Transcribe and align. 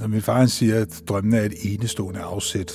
Når 0.00 0.08
min 0.08 0.22
far 0.22 0.46
siger, 0.46 0.80
at 0.80 1.02
drømmene 1.08 1.36
er 1.36 1.42
et 1.44 1.54
enestående 1.62 2.20
afsæt 2.20 2.72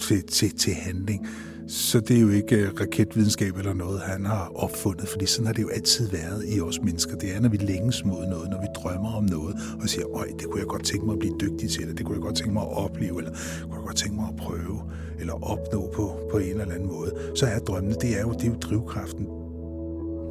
til, 0.00 0.22
til, 0.22 0.56
til 0.56 0.74
handling, 0.74 1.26
så 1.68 2.00
det 2.00 2.16
er 2.16 2.20
jo 2.20 2.28
ikke 2.28 2.56
øh, 2.56 2.68
raketvidenskab 2.80 3.56
eller 3.56 3.74
noget, 3.74 4.00
han 4.00 4.24
har 4.24 4.52
opfundet, 4.54 5.08
fordi 5.08 5.26
sådan 5.26 5.46
har 5.46 5.52
det 5.52 5.62
jo 5.62 5.68
altid 5.68 6.08
været 6.10 6.44
i 6.48 6.60
os 6.60 6.80
mennesker. 6.82 7.16
Det 7.16 7.36
er, 7.36 7.40
når 7.40 7.48
vi 7.48 7.56
længes 7.56 8.04
mod 8.04 8.26
noget, 8.26 8.50
når 8.50 8.60
vi 8.60 8.66
drømmer 8.74 9.12
om 9.12 9.24
noget, 9.24 9.56
og 9.82 9.88
siger, 9.88 10.06
øj, 10.16 10.26
det 10.38 10.46
kunne 10.50 10.60
jeg 10.60 10.66
godt 10.66 10.84
tænke 10.84 11.06
mig 11.06 11.12
at 11.12 11.18
blive 11.18 11.34
dygtig 11.40 11.70
til, 11.70 11.80
eller 11.80 11.94
det 11.94 12.06
kunne 12.06 12.14
jeg 12.14 12.22
godt 12.22 12.36
tænke 12.36 12.52
mig 12.52 12.62
at 12.62 12.76
opleve, 12.76 13.18
eller 13.18 13.30
det 13.30 13.62
kunne 13.62 13.74
jeg 13.74 13.86
godt 13.86 13.96
tænke 13.96 14.16
mig 14.16 14.28
at 14.28 14.36
prøve, 14.36 14.80
eller 15.20 15.50
opnå 15.50 15.90
på, 15.94 16.28
på 16.30 16.38
en 16.38 16.50
eller 16.50 16.74
anden 16.74 16.88
måde. 16.88 17.12
Så 17.34 17.46
er 17.46 17.58
drømmene, 17.58 17.94
det 17.94 18.18
er 18.18 18.20
jo, 18.20 18.32
det 18.32 18.42
er 18.42 18.48
jo 18.48 18.56
drivkraften. 18.60 19.26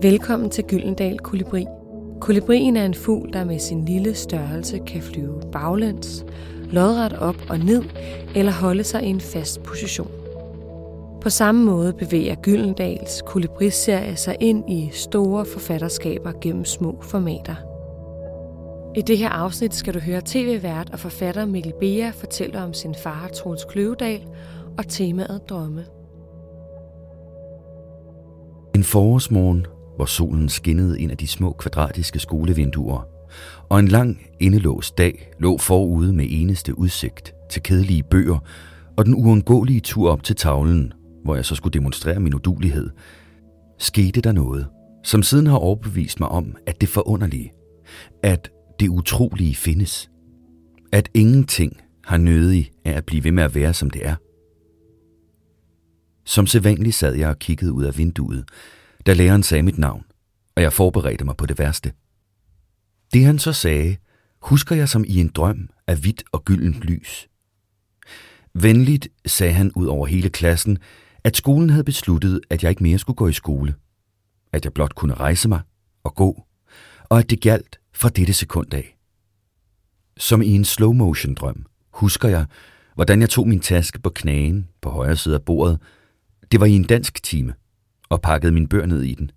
Velkommen 0.01 0.49
til 0.49 0.63
Gyldendal 0.63 1.19
Kolibri. 1.19 1.65
Kolibrien 2.21 2.77
er 2.77 2.85
en 2.85 2.93
fugl, 2.93 3.33
der 3.33 3.45
med 3.45 3.59
sin 3.59 3.85
lille 3.85 4.13
størrelse 4.13 4.79
kan 4.87 5.01
flyve 5.01 5.41
baglæns, 5.51 6.25
lodret 6.71 7.13
op 7.13 7.35
og 7.49 7.59
ned 7.59 7.83
eller 8.35 8.51
holde 8.51 8.83
sig 8.83 9.03
i 9.03 9.09
en 9.09 9.21
fast 9.21 9.63
position. 9.63 10.11
På 11.21 11.29
samme 11.29 11.65
måde 11.65 11.93
bevæger 11.93 12.35
Gyldendals 12.35 13.21
kolibriserie 13.25 14.15
sig 14.15 14.37
ind 14.39 14.71
i 14.71 14.89
store 14.91 15.45
forfatterskaber 15.45 16.31
gennem 16.41 16.65
små 16.65 17.01
formater. 17.01 17.55
I 18.95 19.01
det 19.01 19.17
her 19.17 19.29
afsnit 19.29 19.75
skal 19.75 19.93
du 19.93 19.99
høre 19.99 20.21
tv-vært 20.25 20.89
og 20.93 20.99
forfatter 20.99 21.45
Mikkel 21.45 21.73
Bea 21.79 22.09
fortælle 22.09 22.63
om 22.63 22.73
sin 22.73 22.95
far 22.95 23.29
Troels 23.33 23.65
Kløvedal 23.65 24.21
og 24.77 24.87
temaet 24.87 25.41
drømme. 25.49 25.85
En 28.75 28.83
forårsmorgen, 28.83 29.67
hvor 29.95 30.05
solen 30.05 30.49
skinnede 30.49 30.99
ind 30.99 31.11
af 31.11 31.17
de 31.17 31.27
små 31.27 31.51
kvadratiske 31.51 32.19
skolevinduer, 32.19 33.07
og 33.69 33.79
en 33.79 33.87
lang 33.87 34.21
indelåst 34.39 34.97
dag 34.97 35.31
lå 35.39 35.57
forude 35.57 36.13
med 36.13 36.25
eneste 36.29 36.77
udsigt 36.77 37.33
til 37.51 37.63
kedelige 37.63 38.03
bøger 38.03 38.39
og 38.97 39.05
den 39.05 39.15
uundgåelige 39.15 39.79
tur 39.79 40.11
op 40.11 40.23
til 40.23 40.35
tavlen, 40.35 40.93
hvor 41.23 41.35
jeg 41.35 41.45
så 41.45 41.55
skulle 41.55 41.73
demonstrere 41.73 42.19
min 42.19 42.33
udulighed, 42.33 42.89
skete 43.79 44.21
der 44.21 44.31
noget, 44.31 44.67
som 45.03 45.23
siden 45.23 45.47
har 45.47 45.57
overbevist 45.57 46.19
mig 46.19 46.29
om, 46.29 46.55
at 46.67 46.81
det 46.81 46.89
forunderlige, 46.89 47.53
at 48.23 48.49
det 48.79 48.87
utrolige 48.87 49.55
findes, 49.55 50.09
at 50.91 51.09
ingenting 51.13 51.77
har 52.03 52.17
nødig 52.17 52.71
af 52.85 52.91
at 52.91 53.05
blive 53.05 53.23
ved 53.23 53.31
med 53.31 53.43
at 53.43 53.55
være, 53.55 53.73
som 53.73 53.89
det 53.89 54.05
er. 54.05 54.15
Som 56.25 56.47
sædvanligt 56.47 56.95
sad 56.95 57.15
jeg 57.15 57.29
og 57.29 57.39
kiggede 57.39 57.73
ud 57.73 57.83
af 57.83 57.97
vinduet, 57.97 58.45
da 59.05 59.13
læreren 59.13 59.43
sagde 59.43 59.63
mit 59.63 59.77
navn, 59.77 60.05
og 60.55 60.63
jeg 60.63 60.73
forberedte 60.73 61.25
mig 61.25 61.37
på 61.37 61.45
det 61.45 61.59
værste. 61.59 61.93
Det 63.13 63.25
han 63.25 63.39
så 63.39 63.53
sagde, 63.53 63.97
husker 64.41 64.75
jeg 64.75 64.89
som 64.89 65.05
i 65.07 65.19
en 65.19 65.27
drøm 65.27 65.69
af 65.87 65.97
hvidt 65.97 66.23
og 66.31 66.45
gyldent 66.45 66.81
lys. 66.81 67.29
Venligt 68.53 69.07
sagde 69.25 69.53
han 69.53 69.71
ud 69.75 69.85
over 69.85 70.07
hele 70.07 70.29
klassen, 70.29 70.77
at 71.23 71.37
skolen 71.37 71.69
havde 71.69 71.83
besluttet, 71.83 72.41
at 72.49 72.63
jeg 72.63 72.69
ikke 72.69 72.83
mere 72.83 72.99
skulle 72.99 73.15
gå 73.15 73.27
i 73.27 73.33
skole. 73.33 73.75
At 74.53 74.65
jeg 74.65 74.73
blot 74.73 74.95
kunne 74.95 75.13
rejse 75.13 75.49
mig 75.49 75.61
og 76.03 76.15
gå, 76.15 76.43
og 77.03 77.19
at 77.19 77.29
det 77.29 77.41
galt 77.41 77.79
fra 77.93 78.09
dette 78.09 78.33
sekund 78.33 78.73
af. 78.73 78.97
Som 80.17 80.41
i 80.41 80.47
en 80.47 80.65
slow 80.65 80.93
motion 80.93 81.33
drøm 81.33 81.65
husker 81.93 82.29
jeg, 82.29 82.45
hvordan 82.95 83.21
jeg 83.21 83.29
tog 83.29 83.47
min 83.47 83.59
taske 83.59 83.99
på 83.99 84.09
knagen 84.09 84.67
på 84.81 84.89
højre 84.89 85.15
side 85.15 85.35
af 85.35 85.41
bordet. 85.41 85.79
Det 86.51 86.59
var 86.59 86.65
i 86.65 86.71
en 86.71 86.83
dansk 86.83 87.23
time, 87.23 87.53
og 88.13 88.21
pakkede 88.21 88.51
min 88.51 88.67
bør 88.67 88.85
ned 88.85 89.01
i 89.01 89.15
den. 89.15 89.31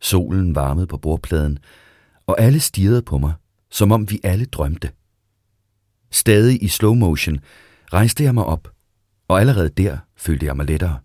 Solen 0.00 0.54
varmede 0.54 0.86
på 0.86 0.96
bordpladen, 0.96 1.58
og 2.26 2.40
alle 2.40 2.60
stirrede 2.60 3.02
på 3.02 3.18
mig, 3.18 3.34
som 3.70 3.92
om 3.92 4.10
vi 4.10 4.20
alle 4.24 4.44
drømte. 4.44 4.90
Stadig 6.10 6.62
i 6.62 6.68
slow 6.68 6.94
motion 6.94 7.38
rejste 7.92 8.24
jeg 8.24 8.34
mig 8.34 8.44
op, 8.44 8.74
og 9.28 9.40
allerede 9.40 9.68
der 9.68 9.98
følte 10.16 10.46
jeg 10.46 10.56
mig 10.56 10.66
lettere. 10.66 11.00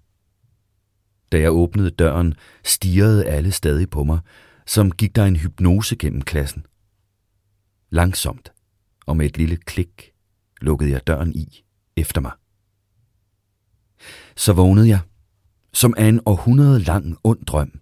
Da 1.32 1.40
jeg 1.40 1.52
åbnede 1.52 1.90
døren, 1.90 2.34
stirrede 2.64 3.26
alle 3.26 3.52
stadig 3.52 3.90
på 3.90 4.04
mig, 4.04 4.20
som 4.66 4.92
gik 4.92 5.16
der 5.16 5.26
en 5.26 5.36
hypnose 5.36 5.96
gennem 5.96 6.22
klassen. 6.22 6.66
Langsomt, 7.90 8.52
og 9.06 9.18
med 9.18 9.26
et 9.26 9.38
lille 9.38 9.58
klik, 9.58 10.12
lukkede 10.62 10.92
jeg 10.92 11.08
døren 11.08 11.36
i 11.36 11.64
efter 11.96 12.22
mig. 12.22 12.32
Så 14.36 14.54
vågnede 14.54 14.88
jeg, 14.88 15.00
som 15.78 15.94
er 15.98 16.10
en 16.10 16.22
århundrede 16.26 16.80
lang 16.80 17.18
ond 17.24 17.46
drøm, 17.46 17.80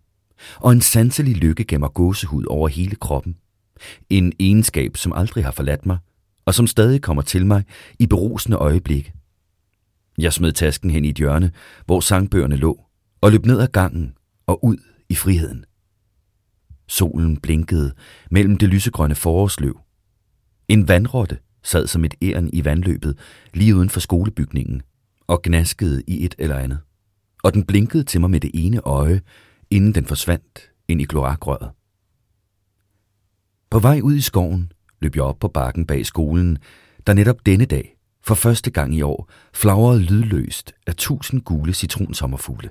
og 0.55 0.71
en 0.71 0.81
sanselig 0.81 1.37
lykke 1.37 1.63
gemmer 1.63 1.87
gåsehud 1.87 2.45
over 2.45 2.67
hele 2.67 2.95
kroppen. 2.95 3.37
En 4.09 4.33
egenskab, 4.39 4.97
som 4.97 5.13
aldrig 5.13 5.43
har 5.43 5.51
forladt 5.51 5.85
mig, 5.85 5.97
og 6.45 6.53
som 6.53 6.67
stadig 6.67 7.01
kommer 7.01 7.21
til 7.21 7.45
mig 7.45 7.63
i 7.99 8.07
berusende 8.07 8.57
øjeblikke. 8.57 9.13
Jeg 10.17 10.33
smed 10.33 10.51
tasken 10.51 10.91
hen 10.91 11.05
i 11.05 11.09
et 11.09 11.15
hjørne, 11.15 11.51
hvor 11.85 11.99
sangbøgerne 11.99 12.55
lå, 12.55 12.85
og 13.21 13.31
løb 13.31 13.45
ned 13.45 13.59
ad 13.59 13.67
gangen 13.67 14.13
og 14.47 14.65
ud 14.65 14.77
i 15.09 15.15
friheden. 15.15 15.65
Solen 16.87 17.37
blinkede 17.37 17.93
mellem 18.31 18.57
det 18.57 18.69
lysegrønne 18.69 19.15
forårsløv. 19.15 19.79
En 20.67 20.87
vandrotte 20.87 21.37
sad 21.63 21.87
som 21.87 22.05
et 22.05 22.13
æren 22.21 22.49
i 22.53 22.65
vandløbet 22.65 23.17
lige 23.53 23.75
uden 23.75 23.89
for 23.89 23.99
skolebygningen 23.99 24.81
og 25.27 25.41
gnaskede 25.41 26.03
i 26.07 26.25
et 26.25 26.35
eller 26.37 26.55
andet. 26.55 26.79
Og 27.45 27.53
den 27.53 27.65
blinkede 27.65 28.03
til 28.03 28.21
mig 28.21 28.29
med 28.29 28.39
det 28.39 28.51
ene 28.53 28.79
øje, 28.79 29.21
inden 29.69 29.95
den 29.95 30.05
forsvandt 30.05 30.71
ind 30.87 31.01
i 31.01 31.03
kloakrøret. 31.03 31.71
På 33.69 33.79
vej 33.79 33.99
ud 34.03 34.15
i 34.15 34.21
skoven 34.21 34.71
løb 35.01 35.15
jeg 35.15 35.23
op 35.23 35.39
på 35.39 35.47
bakken 35.47 35.85
bag 35.85 36.05
skolen, 36.05 36.57
der 37.07 37.13
netop 37.13 37.45
denne 37.45 37.65
dag 37.65 37.97
for 38.23 38.35
første 38.35 38.71
gang 38.71 38.95
i 38.95 39.01
år 39.01 39.29
flagrede 39.53 39.99
lydløst 39.99 40.73
af 40.87 40.95
tusind 40.95 41.41
gule 41.41 41.73
citronsommerfugle. 41.73 42.69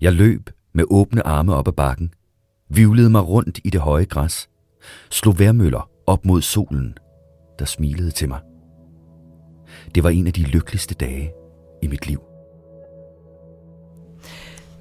Jeg 0.00 0.12
løb 0.12 0.50
med 0.74 0.84
åbne 0.90 1.26
arme 1.26 1.54
op 1.54 1.68
ad 1.68 1.72
bakken, 1.72 2.14
vivlede 2.68 3.10
mig 3.10 3.28
rundt 3.28 3.60
i 3.64 3.70
det 3.70 3.80
høje 3.80 4.04
græs, 4.04 4.48
slog 5.10 5.38
værmøller 5.38 5.90
op 6.06 6.24
mod 6.24 6.42
solen, 6.42 6.94
der 7.58 7.64
smilede 7.64 8.10
til 8.10 8.28
mig. 8.28 8.40
Det 9.94 10.02
var 10.02 10.10
en 10.10 10.26
af 10.26 10.32
de 10.32 10.42
lykkeligste 10.42 10.94
dage 10.94 11.32
i 11.82 11.86
mit 11.86 12.06
liv. 12.06 12.27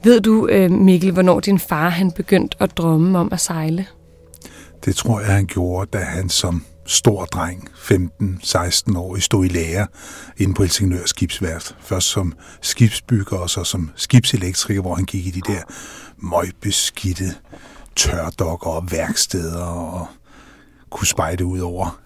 Ved 0.07 0.22
du, 0.22 0.47
øh, 0.47 0.72
Mikkel, 0.72 1.12
hvornår 1.12 1.40
din 1.40 1.59
far 1.59 1.90
han 1.90 2.12
begyndte 2.12 2.57
at 2.59 2.78
drømme 2.78 3.19
om 3.19 3.29
at 3.31 3.40
sejle? 3.40 3.88
Det 4.85 4.95
tror 4.95 5.19
jeg, 5.19 5.29
han 5.29 5.45
gjorde, 5.45 5.90
da 5.94 6.03
han 6.03 6.29
som 6.29 6.66
stor 6.85 7.25
dreng, 7.25 7.69
15-16 7.73 8.97
år, 8.97 9.19
stod 9.19 9.45
i 9.45 9.47
lære 9.47 9.88
inde 10.38 10.53
på 10.53 10.63
Helsingør 10.63 11.06
Skibsværft. 11.06 11.75
Først 11.79 12.07
som 12.07 12.34
skibsbygger 12.62 13.38
og 13.38 13.50
så 13.50 13.63
som 13.63 13.90
skibselektriker, 13.95 14.81
hvor 14.81 14.95
han 14.95 15.06
gik 15.06 15.28
i 15.28 15.31
de 15.31 15.41
der 15.41 15.62
møgbeskidte 16.18 17.34
tørdokker 17.95 18.69
og 18.69 18.91
værksteder 18.91 19.63
og 19.63 20.07
kunne 20.89 21.07
spejde 21.07 21.45
ud 21.45 21.59
over, 21.59 22.00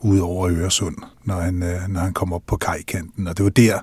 ud 0.00 0.18
over 0.18 0.48
Øresund, 0.50 0.96
når 1.24 1.40
han, 1.40 1.62
øh, 1.62 1.88
når 1.88 2.00
han 2.00 2.12
kom 2.12 2.32
op 2.32 2.42
på 2.46 2.56
kajkanten. 2.56 3.26
Og 3.26 3.36
det 3.36 3.44
var 3.44 3.50
der 3.50 3.78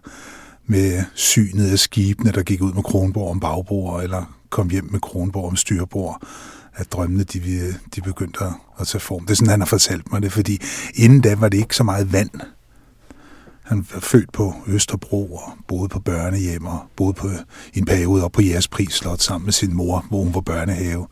med 0.69 1.03
synet 1.13 1.71
af 1.71 1.79
skibene, 1.79 2.31
der 2.31 2.43
gik 2.43 2.61
ud 2.61 2.73
med 2.73 2.83
Kronborg 2.83 3.31
om 3.31 3.39
bagbord, 3.39 4.03
eller 4.03 4.37
kom 4.49 4.69
hjem 4.69 4.89
med 4.91 4.99
Kronborg 4.99 5.45
om 5.45 5.55
styrbord, 5.55 6.21
at 6.75 6.91
drømmene 6.91 7.23
de, 7.23 7.73
de 7.95 8.01
begyndte 8.01 8.39
at 8.79 8.87
tage 8.87 9.01
form. 9.01 9.25
Det 9.25 9.31
er 9.31 9.35
sådan, 9.35 9.49
han 9.49 9.61
har 9.61 9.65
fortalt 9.65 10.11
mig 10.11 10.21
det, 10.21 10.31
fordi 10.31 10.61
inden 10.95 11.21
da 11.21 11.35
var 11.35 11.49
det 11.49 11.57
ikke 11.57 11.75
så 11.75 11.83
meget 11.83 12.13
vand. 12.13 12.29
Han 13.63 13.87
var 13.93 13.99
født 13.99 14.31
på 14.31 14.53
Østerbro 14.67 15.35
og 15.35 15.53
boede 15.67 15.89
på 15.89 15.99
børnehjem 15.99 16.65
og 16.65 16.79
boede 16.95 17.13
på, 17.13 17.29
i 17.73 17.79
en 17.79 17.85
periode 17.85 18.23
op 18.23 18.31
på 18.31 18.41
Jægerspris 18.41 18.93
Slot 18.93 19.19
sammen 19.19 19.45
med 19.45 19.53
sin 19.53 19.73
mor, 19.73 20.05
hvor 20.09 20.23
hun 20.23 20.33
var 20.33 20.41
børnehave 20.41 21.07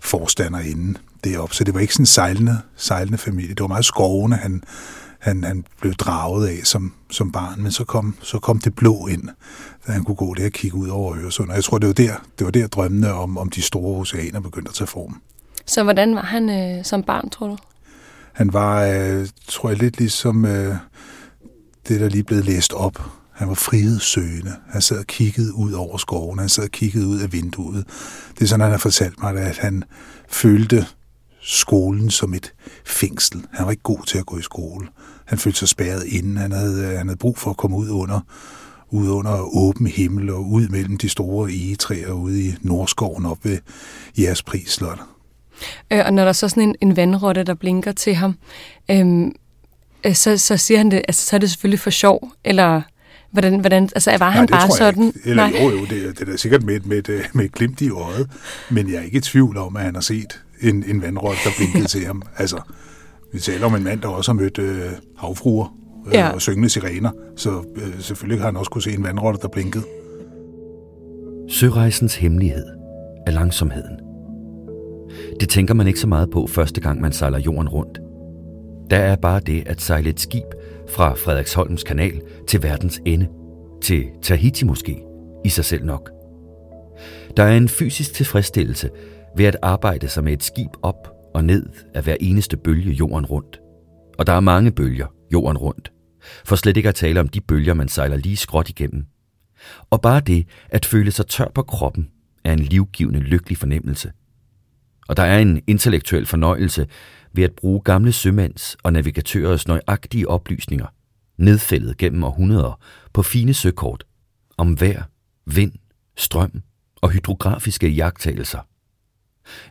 forstander 0.00 0.58
inden 0.58 0.96
deroppe. 1.24 1.54
Så 1.54 1.64
det 1.64 1.74
var 1.74 1.80
ikke 1.80 1.94
sådan 1.94 2.02
en 2.02 2.06
sejlende, 2.06 2.58
sejlende 2.76 3.18
familie. 3.18 3.54
Det 3.54 3.60
var 3.60 3.66
meget 3.66 3.84
skovene, 3.84 4.36
han, 4.36 4.62
han, 5.18 5.44
han 5.44 5.64
blev 5.80 5.94
draget 5.94 6.48
af 6.48 6.60
som, 6.64 6.92
som 7.10 7.32
barn, 7.32 7.62
men 7.62 7.72
så 7.72 7.84
kom, 7.84 8.14
så 8.22 8.38
kom 8.38 8.58
det 8.58 8.74
blå 8.74 9.06
ind, 9.06 9.28
da 9.86 9.92
han 9.92 10.04
kunne 10.04 10.14
gå 10.14 10.34
der 10.34 10.44
og 10.46 10.52
kigge 10.52 10.76
ud 10.76 10.88
over 10.88 11.16
Øresund. 11.16 11.48
Og 11.48 11.54
jeg 11.54 11.64
tror, 11.64 11.78
det 11.78 11.86
var 11.86 11.94
der, 11.94 12.14
det 12.38 12.44
var 12.44 12.50
der 12.50 12.66
drømmene 12.66 13.12
om, 13.12 13.38
om 13.38 13.48
de 13.48 13.62
store 13.62 14.00
oceaner 14.00 14.40
begyndte 14.40 14.68
at 14.68 14.74
tage 14.74 14.88
form. 14.88 15.20
Så 15.66 15.82
hvordan 15.82 16.14
var 16.14 16.22
han 16.22 16.50
øh, 16.50 16.84
som 16.84 17.02
barn, 17.02 17.30
tror 17.30 17.46
du? 17.46 17.56
Han 18.32 18.52
var, 18.52 18.84
øh, 18.84 19.28
tror 19.48 19.68
jeg, 19.68 19.78
lidt 19.78 19.98
ligesom 19.98 20.44
øh, 20.44 20.76
det, 21.88 22.00
der 22.00 22.08
lige 22.08 22.24
blev 22.24 22.44
læst 22.44 22.72
op. 22.72 23.02
Han 23.32 23.48
var 23.48 23.54
frihedssøgende. 23.54 24.52
Han 24.68 24.82
sad 24.82 24.98
og 24.98 25.06
kiggede 25.06 25.54
ud 25.54 25.72
over 25.72 25.96
skoven. 25.96 26.38
Han 26.38 26.48
sad 26.48 26.64
og 26.64 26.70
kiggede 26.70 27.06
ud 27.06 27.20
af 27.20 27.32
vinduet. 27.32 27.84
Det 28.34 28.44
er 28.44 28.46
sådan, 28.46 28.60
han 28.60 28.70
har 28.70 28.78
fortalt 28.78 29.22
mig, 29.22 29.36
at 29.36 29.58
han 29.58 29.84
følte 30.28 30.86
skolen 31.48 32.10
som 32.10 32.34
et 32.34 32.52
fængsel. 32.84 33.44
Han 33.52 33.64
var 33.64 33.70
ikke 33.70 33.82
god 33.82 34.06
til 34.06 34.18
at 34.18 34.26
gå 34.26 34.38
i 34.38 34.42
skole. 34.42 34.88
Han 35.24 35.38
følte 35.38 35.58
sig 35.58 35.68
spærret 35.68 36.04
inden. 36.04 36.36
Han 36.36 36.52
havde, 36.52 36.96
han 36.96 37.06
havde 37.08 37.18
brug 37.18 37.38
for 37.38 37.50
at 37.50 37.56
komme 37.56 37.76
ud 37.76 37.88
under, 37.88 38.20
ud 38.90 39.08
under 39.08 39.56
åben 39.56 39.86
himmel 39.86 40.30
og 40.30 40.50
ud 40.50 40.68
mellem 40.68 40.96
de 40.96 41.08
store 41.08 41.50
egetræer 41.50 42.12
ude 42.12 42.42
i 42.42 42.54
Nordskoven 42.60 43.26
op 43.26 43.44
ved 43.44 43.58
Jægerspris 44.18 44.70
Slot. 44.70 44.98
Øh, 45.92 46.02
og 46.06 46.12
når 46.12 46.22
der 46.22 46.28
er 46.28 46.32
så 46.32 46.48
sådan 46.48 46.62
en, 46.62 46.74
en 46.80 46.96
vandrotte, 46.96 47.44
der 47.44 47.54
blinker 47.54 47.92
til 47.92 48.14
ham, 48.14 48.34
øhm, 48.90 49.32
øh, 50.06 50.14
så, 50.14 50.38
så 50.38 50.56
siger 50.56 50.78
han 50.78 50.90
det, 50.90 51.02
altså 51.08 51.26
så 51.26 51.36
er 51.36 51.40
det 51.40 51.50
selvfølgelig 51.50 51.80
for 51.80 51.90
sjov, 51.90 52.32
eller 52.44 52.82
hvordan, 53.30 53.60
hvordan 53.60 53.82
altså 53.82 54.10
var 54.10 54.18
Nej, 54.18 54.30
han 54.30 54.46
bare 54.46 54.70
sådan? 54.70 55.06
Ikke. 55.06 55.20
Eller 55.24 55.50
Nej. 55.50 55.60
jo, 55.62 55.70
jo, 55.70 55.80
det, 55.80 55.90
det 55.90 56.20
er 56.20 56.24
da 56.24 56.36
sikkert 56.36 56.62
med, 56.62 56.80
med, 56.80 57.02
med, 57.08 57.22
med 57.32 57.44
et 57.44 57.52
glimt 57.52 57.80
i 57.80 57.90
øjet, 57.90 58.30
men 58.70 58.90
jeg 58.90 58.96
er 58.96 59.02
ikke 59.02 59.18
i 59.18 59.20
tvivl 59.20 59.56
om, 59.56 59.76
at 59.76 59.82
han 59.82 59.94
har 59.94 60.02
set 60.02 60.40
en, 60.60 60.84
en 60.88 61.02
vandrotte, 61.02 61.40
der 61.44 61.50
blinkede 61.56 61.86
til 61.94 62.06
ham. 62.06 62.22
Altså, 62.36 62.60
vi 63.32 63.38
taler 63.40 63.66
om 63.66 63.74
en 63.74 63.84
mand, 63.84 64.00
der 64.00 64.08
også 64.08 64.32
har 64.32 64.40
mødt 64.40 64.58
øh, 64.58 64.80
havfruer 65.16 65.76
øh, 66.06 66.14
ja. 66.14 66.28
og 66.28 66.42
syngende 66.42 66.68
sirener, 66.68 67.10
så 67.36 67.64
øh, 67.76 68.00
selvfølgelig 68.00 68.40
har 68.40 68.46
han 68.46 68.56
også 68.56 68.70
kunne 68.70 68.82
se 68.82 68.92
en 68.92 69.04
vandrotte, 69.04 69.40
der 69.42 69.48
blinkede. 69.48 69.84
Sørejsens 71.48 72.16
hemmelighed 72.16 72.66
er 73.26 73.30
langsomheden. 73.30 73.98
Det 75.40 75.48
tænker 75.48 75.74
man 75.74 75.86
ikke 75.86 76.00
så 76.00 76.06
meget 76.06 76.30
på 76.30 76.46
første 76.46 76.80
gang, 76.80 77.00
man 77.00 77.12
sejler 77.12 77.38
jorden 77.38 77.68
rundt. 77.68 77.98
Der 78.90 78.96
er 78.96 79.16
bare 79.16 79.40
det 79.40 79.62
at 79.66 79.80
sejle 79.80 80.10
et 80.10 80.20
skib 80.20 80.44
fra 80.88 81.14
Frederiksholms 81.14 81.84
kanal 81.84 82.20
til 82.46 82.62
verdens 82.62 83.00
ende, 83.04 83.28
til 83.82 84.04
Tahiti 84.22 84.64
måske, 84.64 85.02
i 85.44 85.48
sig 85.48 85.64
selv 85.64 85.84
nok. 85.84 86.10
Der 87.36 87.42
er 87.42 87.56
en 87.56 87.68
fysisk 87.68 88.14
tilfredsstillelse 88.14 88.90
ved 89.36 89.44
at 89.44 89.56
arbejde 89.62 90.08
sig 90.08 90.24
med 90.24 90.32
et 90.32 90.42
skib 90.42 90.70
op 90.82 91.08
og 91.34 91.44
ned 91.44 91.66
af 91.94 92.02
hver 92.02 92.16
eneste 92.20 92.56
bølge 92.56 92.92
jorden 92.92 93.26
rundt. 93.26 93.60
Og 94.18 94.26
der 94.26 94.32
er 94.32 94.40
mange 94.40 94.70
bølger 94.70 95.06
jorden 95.32 95.58
rundt. 95.58 95.92
For 96.44 96.56
slet 96.56 96.76
ikke 96.76 96.88
at 96.88 96.94
tale 96.94 97.20
om 97.20 97.28
de 97.28 97.40
bølger, 97.40 97.74
man 97.74 97.88
sejler 97.88 98.16
lige 98.16 98.36
skråt 98.36 98.68
igennem. 98.68 99.06
Og 99.90 100.00
bare 100.00 100.20
det 100.20 100.46
at 100.68 100.86
føle 100.86 101.10
sig 101.10 101.26
tør 101.26 101.48
på 101.54 101.62
kroppen 101.62 102.08
er 102.44 102.52
en 102.52 102.58
livgivende 102.58 103.20
lykkelig 103.20 103.58
fornemmelse. 103.58 104.12
Og 105.08 105.16
der 105.16 105.22
er 105.22 105.38
en 105.38 105.62
intellektuel 105.66 106.26
fornøjelse 106.26 106.86
ved 107.32 107.44
at 107.44 107.52
bruge 107.52 107.80
gamle 107.80 108.12
sømands 108.12 108.76
og 108.82 108.92
navigatørers 108.92 109.68
nøjagtige 109.68 110.28
oplysninger, 110.28 110.86
nedfældet 111.38 111.96
gennem 111.96 112.24
århundreder 112.24 112.80
på 113.12 113.22
fine 113.22 113.54
søkort, 113.54 114.04
om 114.56 114.80
vejr, 114.80 115.02
vind, 115.46 115.72
strøm 116.16 116.62
og 116.96 117.10
hydrografiske 117.10 117.88
jagttagelser. 117.88 118.67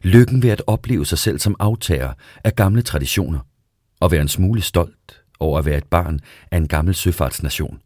Lykken 0.01 0.43
ved 0.43 0.49
at 0.49 0.61
opleve 0.67 1.05
sig 1.05 1.17
selv 1.17 1.39
som 1.39 1.55
aftager 1.59 2.13
af 2.43 2.55
gamle 2.55 2.81
traditioner, 2.81 3.39
og 3.99 4.11
være 4.11 4.21
en 4.21 4.27
smule 4.27 4.61
stolt 4.61 5.23
over 5.39 5.59
at 5.59 5.65
være 5.65 5.77
et 5.77 5.87
barn 5.87 6.19
af 6.51 6.57
en 6.57 6.67
gammel 6.67 6.95
søfartsnation. 6.95 7.79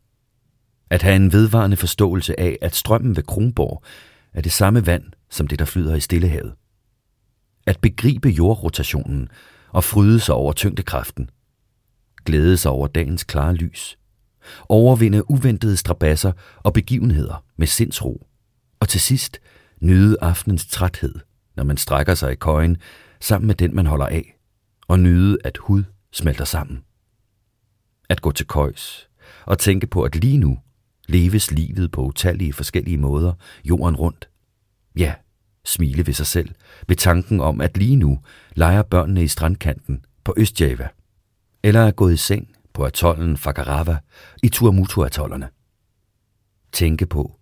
At 0.89 1.01
have 1.01 1.15
en 1.15 1.33
vedvarende 1.33 1.77
forståelse 1.77 2.39
af, 2.39 2.57
at 2.61 2.75
strømmen 2.75 3.15
ved 3.15 3.23
Kronborg 3.23 3.83
er 4.33 4.41
det 4.41 4.51
samme 4.51 4.85
vand 4.85 5.03
som 5.29 5.47
det, 5.47 5.59
der 5.59 5.65
flyder 5.65 5.95
i 5.95 5.99
Stillehavet. 5.99 6.53
At 7.67 7.79
begribe 7.81 8.29
jordrotationen 8.29 9.27
og 9.69 9.83
fryde 9.83 10.19
sig 10.19 10.35
over 10.35 10.53
tyngdekraften. 10.53 11.29
Glæde 12.25 12.57
sig 12.57 12.71
over 12.71 12.87
dagens 12.87 13.23
klare 13.23 13.53
lys. 13.53 13.97
Overvinde 14.69 15.31
uventede 15.31 15.77
strabasser 15.77 16.31
og 16.57 16.73
begivenheder 16.73 17.43
med 17.57 17.67
sindsro. 17.67 18.27
Og 18.79 18.89
til 18.89 19.01
sidst 19.01 19.39
nyde 19.81 20.17
aftenens 20.21 20.65
træthed, 20.65 21.15
når 21.61 21.65
man 21.65 21.77
strækker 21.77 22.15
sig 22.15 22.31
i 22.31 22.35
køjen 22.35 22.77
sammen 23.19 23.47
med 23.47 23.55
den, 23.55 23.75
man 23.75 23.85
holder 23.85 24.05
af, 24.05 24.37
og 24.87 24.99
nyde, 24.99 25.37
at 25.43 25.57
hud 25.57 25.83
smelter 26.11 26.45
sammen. 26.45 26.83
At 28.09 28.21
gå 28.21 28.31
til 28.31 28.47
køjs 28.47 29.09
og 29.45 29.59
tænke 29.59 29.87
på, 29.87 30.03
at 30.03 30.15
lige 30.15 30.37
nu 30.37 30.59
leves 31.07 31.51
livet 31.51 31.91
på 31.91 32.03
utallige 32.03 32.53
forskellige 32.53 32.97
måder 32.97 33.33
jorden 33.65 33.95
rundt. 33.95 34.29
Ja, 34.95 35.13
smile 35.65 36.07
ved 36.07 36.13
sig 36.13 36.25
selv, 36.25 36.49
ved 36.87 36.95
tanken 36.95 37.41
om, 37.41 37.61
at 37.61 37.77
lige 37.77 37.95
nu 37.95 38.19
leger 38.55 38.81
børnene 38.81 39.23
i 39.23 39.27
strandkanten 39.27 40.05
på 40.23 40.33
Østjava, 40.37 40.87
eller 41.63 41.81
er 41.81 41.91
gået 41.91 42.13
i 42.13 42.17
seng 42.17 42.55
på 42.73 42.85
atollen 42.85 43.37
Fakarava 43.37 43.97
i 44.43 44.49
Tuamutu-atollerne. 44.49 45.49
Tænke 46.71 47.05
på, 47.05 47.39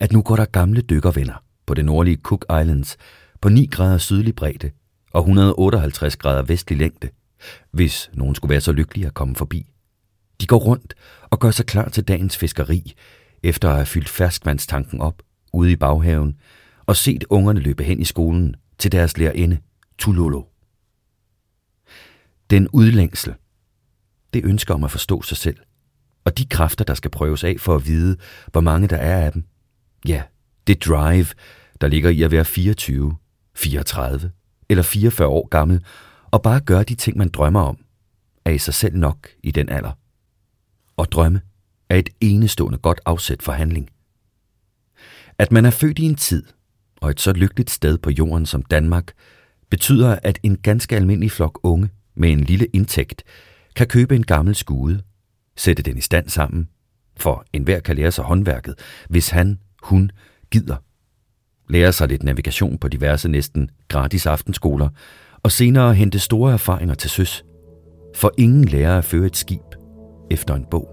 at 0.00 0.12
nu 0.12 0.22
går 0.22 0.36
der 0.36 0.44
gamle 0.44 0.80
dykkervenner 0.82 1.44
på 1.66 1.74
det 1.74 1.84
nordlige 1.84 2.20
Cook 2.22 2.44
Islands 2.60 2.96
på 3.42 3.48
9 3.48 3.66
grader 3.66 3.98
sydlig 3.98 4.34
bredde 4.34 4.70
og 5.12 5.20
158 5.20 6.16
grader 6.16 6.42
vestlig 6.42 6.78
længde, 6.78 7.08
hvis 7.70 8.10
nogen 8.14 8.34
skulle 8.34 8.50
være 8.50 8.60
så 8.60 8.72
lykkelige 8.72 9.06
at 9.06 9.14
komme 9.14 9.36
forbi. 9.36 9.66
De 10.40 10.46
går 10.46 10.58
rundt 10.58 10.94
og 11.30 11.40
gør 11.40 11.50
sig 11.50 11.66
klar 11.66 11.88
til 11.88 12.04
dagens 12.04 12.36
fiskeri, 12.36 12.94
efter 13.42 13.68
at 13.68 13.74
have 13.74 13.86
fyldt 13.86 14.08
ferskvandstanken 14.08 15.00
op 15.00 15.22
ude 15.52 15.72
i 15.72 15.76
baghaven 15.76 16.36
og 16.86 16.96
set 16.96 17.24
ungerne 17.30 17.60
løbe 17.60 17.84
hen 17.84 18.00
i 18.00 18.04
skolen 18.04 18.56
til 18.78 18.92
deres 18.92 19.18
lærerinde, 19.18 19.58
Tulolo. 19.98 20.42
Den 22.50 22.68
udlængsel, 22.68 23.34
det 24.34 24.44
ønsker 24.44 24.74
om 24.74 24.84
at 24.84 24.90
forstå 24.90 25.22
sig 25.22 25.36
selv, 25.36 25.56
og 26.24 26.38
de 26.38 26.46
kræfter, 26.46 26.84
der 26.84 26.94
skal 26.94 27.10
prøves 27.10 27.44
af 27.44 27.56
for 27.58 27.74
at 27.74 27.86
vide, 27.86 28.16
hvor 28.52 28.60
mange 28.60 28.88
der 28.88 28.96
er 28.96 29.24
af 29.24 29.32
dem. 29.32 29.44
Ja, 30.08 30.22
det 30.66 30.84
drive, 30.84 31.26
der 31.80 31.88
ligger 31.88 32.10
i 32.10 32.22
at 32.22 32.30
være 32.30 32.44
24, 32.44 33.16
34 33.54 34.30
eller 34.68 34.82
44 34.82 35.28
år 35.28 35.48
gammel, 35.48 35.84
og 36.30 36.42
bare 36.42 36.60
gøre 36.60 36.82
de 36.82 36.94
ting, 36.94 37.18
man 37.18 37.28
drømmer 37.28 37.60
om, 37.60 37.78
er 38.44 38.50
i 38.50 38.58
sig 38.58 38.74
selv 38.74 38.96
nok 38.96 39.28
i 39.42 39.50
den 39.50 39.68
alder. 39.68 39.92
Og 40.96 41.12
drømme 41.12 41.40
er 41.88 41.96
et 41.96 42.08
enestående 42.20 42.78
godt 42.78 43.00
afsæt 43.04 43.42
for 43.42 43.52
handling. 43.52 43.90
At 45.38 45.52
man 45.52 45.64
er 45.64 45.70
født 45.70 45.98
i 45.98 46.02
en 46.02 46.14
tid 46.14 46.44
og 47.00 47.10
et 47.10 47.20
så 47.20 47.32
lykkeligt 47.32 47.70
sted 47.70 47.98
på 47.98 48.10
jorden 48.10 48.46
som 48.46 48.62
Danmark, 48.62 49.12
betyder, 49.70 50.18
at 50.22 50.38
en 50.42 50.56
ganske 50.56 50.96
almindelig 50.96 51.30
flok 51.30 51.60
unge 51.62 51.90
med 52.14 52.32
en 52.32 52.40
lille 52.40 52.66
indtægt 52.66 53.22
kan 53.76 53.86
købe 53.86 54.16
en 54.16 54.26
gammel 54.26 54.54
skude, 54.54 55.02
sætte 55.56 55.82
den 55.82 55.98
i 55.98 56.00
stand 56.00 56.28
sammen, 56.28 56.68
for 57.16 57.44
enhver 57.52 57.80
kan 57.80 57.96
lære 57.96 58.12
sig 58.12 58.24
håndværket, 58.24 58.74
hvis 59.08 59.28
han, 59.28 59.58
hun, 59.82 60.10
gider. 60.50 60.76
Lære 61.72 61.92
sig 61.92 62.08
lidt 62.08 62.22
navigation 62.22 62.78
på 62.78 62.88
diverse 62.88 63.28
næsten 63.28 63.70
gratis 63.88 64.26
aftenskoler, 64.26 64.88
og 65.42 65.52
senere 65.52 65.94
hente 65.94 66.18
store 66.18 66.52
erfaringer 66.52 66.94
til 66.94 67.10
søs. 67.10 67.44
For 68.16 68.32
ingen 68.38 68.64
lærer 68.64 68.98
at 68.98 69.04
føre 69.04 69.26
et 69.26 69.36
skib 69.36 69.62
efter 70.30 70.54
en 70.54 70.64
bog. 70.70 70.88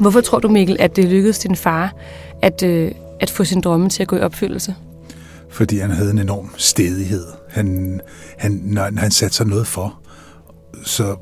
Hvorfor 0.00 0.20
tror 0.20 0.38
du, 0.38 0.48
Mikkel, 0.48 0.76
at 0.80 0.96
det 0.96 1.04
lykkedes 1.04 1.38
din 1.38 1.56
far 1.56 1.94
at, 2.42 2.62
øh, 2.62 2.92
at 3.20 3.30
få 3.30 3.44
sin 3.44 3.60
drømme 3.60 3.88
til 3.88 4.02
at 4.02 4.08
gå 4.08 4.16
i 4.16 4.20
opfyldelse? 4.20 4.74
Fordi 5.50 5.78
han 5.78 5.90
havde 5.90 6.10
en 6.10 6.18
enorm 6.18 6.50
stedighed. 6.56 7.24
Han, 7.48 8.00
han, 8.38 8.52
når 8.52 9.00
han 9.00 9.10
satte 9.10 9.36
sig 9.36 9.46
noget 9.46 9.66
for, 9.66 10.00
så 10.84 11.16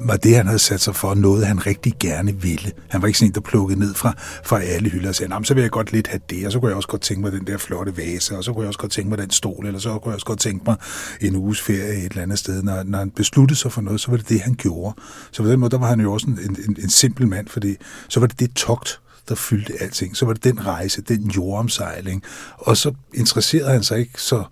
var 0.00 0.16
det, 0.16 0.36
han 0.36 0.46
havde 0.46 0.58
sat 0.58 0.80
sig 0.80 0.96
for, 0.96 1.14
noget 1.14 1.46
han 1.46 1.66
rigtig 1.66 1.92
gerne 2.00 2.42
ville. 2.42 2.72
Han 2.88 3.02
var 3.02 3.06
ikke 3.08 3.18
sådan 3.18 3.30
en, 3.30 3.34
der 3.34 3.40
plukkede 3.40 3.80
ned 3.80 3.94
fra, 3.94 4.14
fra 4.44 4.62
alle 4.62 4.90
hylder 4.90 5.08
og 5.08 5.14
sagde, 5.14 5.44
så 5.44 5.54
vil 5.54 5.62
jeg 5.62 5.70
godt 5.70 5.92
lidt 5.92 6.06
have 6.06 6.20
det, 6.30 6.46
og 6.46 6.52
så 6.52 6.60
kunne 6.60 6.68
jeg 6.68 6.76
også 6.76 6.88
godt 6.88 7.02
tænke 7.02 7.22
mig 7.22 7.32
den 7.32 7.46
der 7.46 7.58
flotte 7.58 7.96
vase, 7.96 8.36
og 8.36 8.44
så 8.44 8.52
kunne 8.52 8.62
jeg 8.62 8.68
også 8.68 8.78
godt 8.78 8.92
tænke 8.92 9.10
mig 9.10 9.18
den 9.18 9.30
stol, 9.30 9.66
eller 9.66 9.80
så 9.80 9.98
kunne 9.98 10.10
jeg 10.10 10.14
også 10.14 10.26
godt 10.26 10.40
tænke 10.40 10.64
mig 10.66 10.76
en 11.20 11.36
uges 11.36 11.60
ferie 11.60 11.98
et 11.98 12.10
eller 12.10 12.22
andet 12.22 12.38
sted. 12.38 12.62
Når, 12.62 12.82
når 12.82 12.98
han 12.98 13.10
besluttede 13.10 13.58
sig 13.58 13.72
for 13.72 13.80
noget, 13.80 14.00
så 14.00 14.10
var 14.10 14.16
det 14.16 14.28
det, 14.28 14.40
han 14.40 14.54
gjorde. 14.54 14.94
Så 15.30 15.42
på 15.42 15.48
den 15.48 15.60
måde, 15.60 15.70
der 15.70 15.78
var 15.78 15.86
han 15.86 16.00
jo 16.00 16.12
også 16.12 16.26
en, 16.26 16.56
en, 16.68 16.76
en 16.82 16.90
simpel 16.90 17.28
mand, 17.28 17.48
fordi 17.48 17.76
så 18.08 18.20
var 18.20 18.26
det 18.26 18.40
det 18.40 18.52
togt, 18.54 19.00
der 19.28 19.34
fyldte 19.34 19.72
alting. 19.80 20.16
Så 20.16 20.26
var 20.26 20.32
det 20.32 20.44
den 20.44 20.66
rejse, 20.66 21.02
den 21.02 21.30
jordomsejling, 21.30 22.22
og 22.58 22.76
så 22.76 22.94
interesserede 23.14 23.72
han 23.72 23.82
sig 23.82 23.98
ikke 23.98 24.22
så 24.22 24.44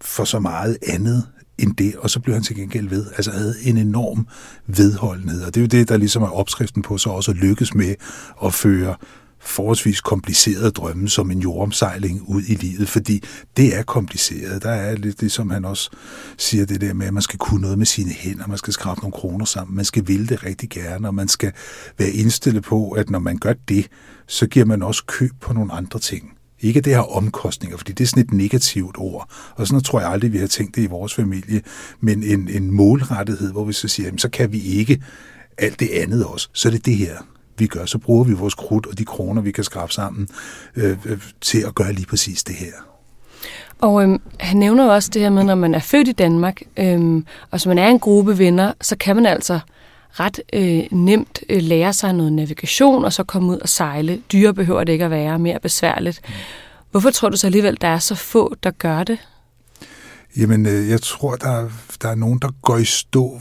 for 0.00 0.24
så 0.24 0.38
meget 0.38 0.78
andet 0.86 1.26
end 1.58 1.76
det, 1.76 1.96
og 1.96 2.10
så 2.10 2.20
blev 2.20 2.34
han 2.34 2.44
til 2.44 2.56
gengæld 2.56 2.88
ved. 2.88 3.06
Altså 3.16 3.30
havde 3.30 3.54
en 3.62 3.76
enorm 3.76 4.28
vedholdenhed, 4.66 5.42
og 5.42 5.54
det 5.54 5.60
er 5.60 5.64
jo 5.64 5.68
det, 5.80 5.88
der 5.88 5.96
ligesom 5.96 6.22
er 6.22 6.28
opskriften 6.28 6.82
på 6.82 6.98
så 6.98 7.10
også 7.10 7.30
at 7.30 7.36
lykkes 7.36 7.74
med 7.74 7.94
at 8.44 8.54
føre 8.54 8.96
forholdsvis 9.40 10.00
komplicerede 10.00 10.70
drømme 10.70 11.08
som 11.08 11.30
en 11.30 11.38
jordomsejling 11.38 12.22
ud 12.28 12.42
i 12.48 12.54
livet, 12.54 12.88
fordi 12.88 13.22
det 13.56 13.76
er 13.76 13.82
kompliceret. 13.82 14.62
Der 14.62 14.70
er 14.70 14.96
lidt 14.96 15.20
det, 15.20 15.32
som 15.32 15.50
han 15.50 15.64
også 15.64 15.90
siger, 16.38 16.66
det 16.66 16.80
der 16.80 16.94
med, 16.94 17.06
at 17.06 17.14
man 17.14 17.22
skal 17.22 17.38
kunne 17.38 17.60
noget 17.60 17.78
med 17.78 17.86
sine 17.86 18.10
hænder, 18.10 18.46
man 18.46 18.58
skal 18.58 18.72
skrabe 18.72 19.00
nogle 19.00 19.12
kroner 19.12 19.44
sammen, 19.44 19.76
man 19.76 19.84
skal 19.84 20.08
ville 20.08 20.26
det 20.26 20.44
rigtig 20.44 20.70
gerne, 20.70 21.08
og 21.08 21.14
man 21.14 21.28
skal 21.28 21.52
være 21.98 22.10
indstillet 22.10 22.62
på, 22.62 22.90
at 22.90 23.10
når 23.10 23.18
man 23.18 23.38
gør 23.38 23.52
det, 23.68 23.88
så 24.26 24.46
giver 24.46 24.66
man 24.66 24.82
også 24.82 25.04
køb 25.06 25.32
på 25.40 25.52
nogle 25.52 25.72
andre 25.72 25.98
ting. 25.98 26.35
Ikke 26.66 26.80
det 26.80 26.92
her 26.92 27.16
omkostninger, 27.16 27.76
fordi 27.76 27.92
det 27.92 28.04
er 28.04 28.08
sådan 28.08 28.22
et 28.22 28.32
negativt 28.32 28.96
ord. 28.98 29.30
Og 29.56 29.66
sådan 29.66 29.82
tror 29.82 30.00
jeg 30.00 30.10
aldrig, 30.10 30.32
vi 30.32 30.38
har 30.38 30.46
tænkt 30.46 30.76
det 30.76 30.82
i 30.82 30.86
vores 30.86 31.14
familie. 31.14 31.62
Men 32.00 32.22
en, 32.22 32.48
en 32.48 32.70
målrettighed, 32.70 33.52
hvor 33.52 33.64
vi 33.64 33.72
så 33.72 33.88
siger, 33.88 34.06
jamen, 34.06 34.18
så 34.18 34.28
kan 34.28 34.52
vi 34.52 34.60
ikke 34.60 35.02
alt 35.58 35.80
det 35.80 35.88
andet 35.92 36.24
også. 36.24 36.48
Så 36.52 36.68
er 36.68 36.72
det 36.72 36.86
det 36.86 36.96
her, 36.96 37.16
vi 37.58 37.66
gør. 37.66 37.84
Så 37.84 37.98
bruger 37.98 38.24
vi 38.24 38.32
vores 38.32 38.54
krudt 38.54 38.86
og 38.86 38.98
de 38.98 39.04
kroner, 39.04 39.42
vi 39.42 39.50
kan 39.50 39.64
skrabe 39.64 39.92
sammen, 39.92 40.28
øh, 40.76 40.98
øh, 41.04 41.18
til 41.40 41.64
at 41.66 41.74
gøre 41.74 41.92
lige 41.92 42.06
præcis 42.06 42.44
det 42.44 42.54
her. 42.54 42.72
Og 43.80 44.02
øhm, 44.02 44.20
han 44.40 44.56
nævner 44.56 44.84
jo 44.84 44.90
også 44.90 45.10
det 45.14 45.22
her 45.22 45.30
med, 45.30 45.44
når 45.44 45.54
man 45.54 45.74
er 45.74 45.78
født 45.78 46.08
i 46.08 46.12
Danmark, 46.12 46.62
øhm, 46.76 47.26
og 47.50 47.60
så 47.60 47.68
man 47.68 47.78
er 47.78 47.88
en 47.88 47.98
gruppe 47.98 48.38
venner, 48.38 48.72
så 48.80 48.96
kan 48.96 49.16
man 49.16 49.26
altså 49.26 49.60
ret 50.20 50.40
øh, 50.52 50.84
nemt 50.90 51.40
øh, 51.48 51.62
lære 51.62 51.92
sig 51.92 52.12
noget 52.12 52.32
navigation, 52.32 53.04
og 53.04 53.12
så 53.12 53.24
komme 53.24 53.52
ud 53.52 53.58
og 53.58 53.68
sejle. 53.68 54.22
Dyre 54.32 54.54
behøver 54.54 54.84
det 54.84 54.92
ikke 54.92 55.04
at 55.04 55.10
være 55.10 55.38
mere 55.38 55.58
besværligt. 55.62 56.20
Hvorfor 56.90 57.10
tror 57.10 57.28
du 57.28 57.36
så 57.36 57.46
alligevel, 57.46 57.78
der 57.80 57.88
er 57.88 57.98
så 57.98 58.14
få, 58.14 58.54
der 58.62 58.70
gør 58.70 59.04
det? 59.04 59.18
Jamen, 60.36 60.66
øh, 60.66 60.88
jeg 60.88 61.00
tror, 61.02 61.36
der, 61.36 61.70
der 62.02 62.08
er 62.08 62.14
nogen, 62.14 62.38
der 62.38 62.48
går 62.62 62.78
i 62.78 62.84
stå 62.84 63.40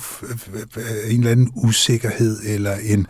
af 0.76 1.12
en 1.12 1.20
eller 1.20 1.32
anden 1.32 1.52
usikkerhed, 1.56 2.40
eller 2.46 2.76
en 2.84 3.08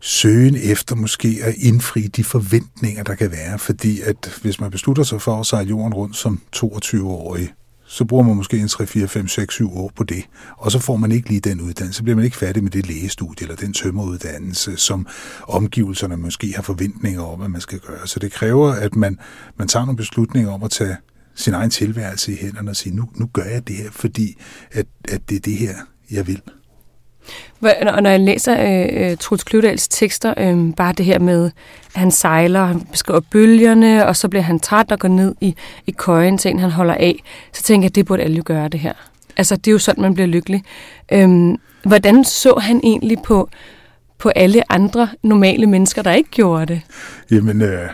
søgen 0.00 0.56
efter 0.62 0.94
måske 0.96 1.38
at 1.42 1.54
indfri 1.58 2.00
de 2.00 2.24
forventninger, 2.24 3.02
der 3.02 3.14
kan 3.14 3.30
være. 3.30 3.58
Fordi 3.58 4.00
at 4.00 4.38
hvis 4.42 4.60
man 4.60 4.70
beslutter 4.70 5.02
sig 5.02 5.22
for 5.22 5.40
at 5.40 5.46
sejle 5.46 5.68
jorden 5.68 5.94
rundt 5.94 6.16
som 6.16 6.40
22-årig, 6.56 7.52
så 7.86 8.04
bruger 8.04 8.24
man 8.24 8.36
måske 8.36 8.58
en 8.58 8.68
3, 8.68 8.86
4, 8.86 9.08
5, 9.08 9.28
6, 9.28 9.54
7 9.54 9.76
år 9.76 9.92
på 9.96 10.04
det. 10.04 10.24
Og 10.56 10.72
så 10.72 10.78
får 10.78 10.96
man 10.96 11.12
ikke 11.12 11.28
lige 11.28 11.40
den 11.40 11.60
uddannelse. 11.60 11.96
Så 11.96 12.02
bliver 12.02 12.16
man 12.16 12.24
ikke 12.24 12.36
færdig 12.36 12.62
med 12.62 12.70
det 12.70 12.86
lægestudie 12.86 13.44
eller 13.44 13.56
den 13.56 13.72
tømmeruddannelse, 13.72 14.76
som 14.76 15.06
omgivelserne 15.48 16.16
måske 16.16 16.52
har 16.56 16.62
forventninger 16.62 17.22
om, 17.22 17.42
at 17.42 17.50
man 17.50 17.60
skal 17.60 17.78
gøre. 17.78 18.06
Så 18.06 18.18
det 18.18 18.32
kræver, 18.32 18.72
at 18.72 18.96
man, 18.96 19.18
man 19.56 19.68
tager 19.68 19.84
nogle 19.84 19.96
beslutninger 19.96 20.52
om 20.52 20.62
at 20.62 20.70
tage 20.70 20.96
sin 21.34 21.54
egen 21.54 21.70
tilværelse 21.70 22.32
i 22.32 22.36
hænderne 22.36 22.70
og 22.70 22.76
sige, 22.76 22.96
nu, 22.96 23.08
nu 23.14 23.26
gør 23.32 23.44
jeg 23.44 23.68
det 23.68 23.76
her, 23.76 23.90
fordi 23.90 24.36
at, 24.72 24.86
at 25.08 25.28
det 25.28 25.36
er 25.36 25.40
det 25.40 25.56
her, 25.56 25.74
jeg 26.10 26.26
vil. 26.26 26.42
Og 27.62 28.02
når 28.02 28.10
jeg 28.10 28.20
læser 28.20 28.56
øh, 28.60 29.10
øh, 29.10 29.16
Truls 29.16 29.44
Kløvedals 29.44 29.88
tekster, 29.88 30.34
øh, 30.36 30.74
bare 30.76 30.92
det 30.92 31.06
her 31.06 31.18
med, 31.18 31.50
at 31.94 32.00
han 32.00 32.10
sejler, 32.10 32.64
han 32.64 32.80
beskriver 32.80 33.20
bølgerne, 33.20 34.06
og 34.06 34.16
så 34.16 34.28
bliver 34.28 34.42
han 34.42 34.60
træt 34.60 34.92
og 34.92 34.98
går 34.98 35.08
ned 35.08 35.34
i, 35.40 35.54
i 35.86 35.90
køjen 35.90 36.38
til 36.38 36.50
en, 36.50 36.58
han 36.58 36.70
holder 36.70 36.94
af, 36.94 37.22
så 37.52 37.62
tænker 37.62 37.84
jeg, 37.84 37.90
at 37.90 37.94
det 37.94 38.06
burde 38.06 38.22
alle 38.22 38.36
jo 38.36 38.42
gøre 38.46 38.68
det 38.68 38.80
her. 38.80 38.92
Altså, 39.36 39.56
det 39.56 39.68
er 39.68 39.72
jo 39.72 39.78
sådan, 39.78 40.02
man 40.02 40.14
bliver 40.14 40.26
lykkelig. 40.26 40.62
Øh, 41.12 41.54
hvordan 41.84 42.24
så 42.24 42.54
han 42.60 42.80
egentlig 42.84 43.18
på, 43.24 43.48
på 44.18 44.28
alle 44.28 44.72
andre 44.72 45.08
normale 45.22 45.66
mennesker, 45.66 46.02
der 46.02 46.12
ikke 46.12 46.30
gjorde 46.30 46.66
det? 46.66 46.80
Jamen, 47.30 47.62
øh, 47.62 47.88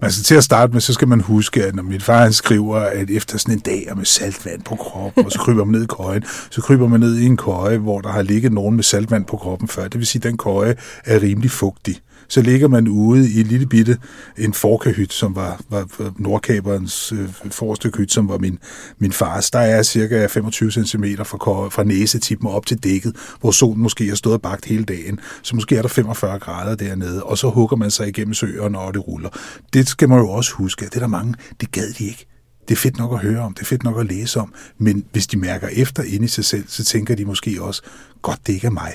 men 0.00 0.04
altså 0.04 0.22
til 0.22 0.34
at 0.34 0.44
starte 0.44 0.72
med, 0.72 0.80
så 0.80 0.92
skal 0.92 1.08
man 1.08 1.20
huske, 1.20 1.64
at 1.64 1.74
når 1.74 1.82
min 1.82 2.00
far 2.00 2.22
han 2.22 2.32
skriver, 2.32 2.76
at 2.76 3.10
efter 3.10 3.38
sådan 3.38 3.54
en 3.54 3.60
dag 3.60 3.92
med 3.96 4.04
saltvand 4.04 4.62
på 4.62 4.76
kroppen, 4.76 5.24
og 5.24 5.32
så 5.32 5.38
kryber 5.38 5.64
man 5.64 5.72
ned 5.72 5.82
i 5.82 5.86
køjen, 5.86 6.24
så 6.50 6.62
kryber 6.62 6.88
man 6.88 7.00
ned 7.00 7.16
i 7.16 7.26
en 7.26 7.36
køje, 7.36 7.78
hvor 7.78 8.00
der 8.00 8.08
har 8.08 8.22
ligget 8.22 8.52
nogen 8.52 8.76
med 8.76 8.84
saltvand 8.84 9.24
på 9.24 9.36
kroppen 9.36 9.68
før. 9.68 9.88
Det 9.88 9.98
vil 9.98 10.06
sige, 10.06 10.20
at 10.20 10.24
den 10.24 10.36
køje 10.36 10.74
er 11.04 11.22
rimelig 11.22 11.50
fugtig 11.50 12.00
så 12.28 12.42
ligger 12.42 12.68
man 12.68 12.88
ude 12.88 13.30
i 13.30 13.40
en 13.40 13.46
lille 13.46 13.66
bitte, 13.66 13.98
en 14.38 14.54
forkahyt, 14.54 15.12
som 15.12 15.34
var, 15.36 15.60
var 15.68 16.12
nordkaberens 16.18 17.12
øh, 17.12 17.28
forreste 17.50 17.92
hyt, 17.96 18.12
som 18.12 18.28
var 18.28 18.38
min, 18.38 18.58
min 18.98 19.12
fars. 19.12 19.50
Der 19.50 19.58
er 19.58 19.82
cirka 19.82 20.26
25 20.26 20.70
cm 20.70 21.04
fra, 21.24 21.68
fra 21.68 21.84
næsetippen 21.84 22.48
op 22.48 22.66
til 22.66 22.78
dækket, 22.78 23.16
hvor 23.40 23.50
solen 23.50 23.82
måske 23.82 24.08
har 24.08 24.16
stået 24.16 24.34
og 24.34 24.42
bagt 24.42 24.64
hele 24.64 24.84
dagen. 24.84 25.20
Så 25.42 25.56
måske 25.56 25.76
er 25.76 25.82
der 25.82 25.88
45 25.88 26.38
grader 26.38 26.74
dernede, 26.74 27.22
og 27.22 27.38
så 27.38 27.50
hugger 27.50 27.76
man 27.76 27.90
sig 27.90 28.08
igennem 28.08 28.34
søerne, 28.34 28.72
når 28.72 28.90
det 28.90 29.08
ruller. 29.08 29.28
Det 29.72 29.88
skal 29.88 30.08
man 30.08 30.18
jo 30.18 30.30
også 30.30 30.52
huske, 30.52 30.84
det 30.84 30.94
er 30.94 31.00
der 31.00 31.06
mange, 31.06 31.34
det 31.60 31.72
gad 31.72 31.92
de 31.92 32.04
ikke. 32.04 32.26
Det 32.68 32.74
er 32.74 32.78
fedt 32.78 32.98
nok 32.98 33.12
at 33.12 33.18
høre 33.18 33.40
om, 33.40 33.54
det 33.54 33.60
er 33.60 33.66
fedt 33.66 33.84
nok 33.84 34.00
at 34.00 34.06
læse 34.06 34.40
om, 34.40 34.54
men 34.78 35.04
hvis 35.12 35.26
de 35.26 35.38
mærker 35.38 35.68
efter 35.68 36.02
inde 36.02 36.24
i 36.24 36.28
sig 36.28 36.44
selv, 36.44 36.64
så 36.68 36.84
tænker 36.84 37.14
de 37.14 37.24
måske 37.24 37.62
også, 37.62 37.82
godt 38.22 38.46
det 38.46 38.52
ikke 38.52 38.66
er 38.66 38.70
mig 38.70 38.92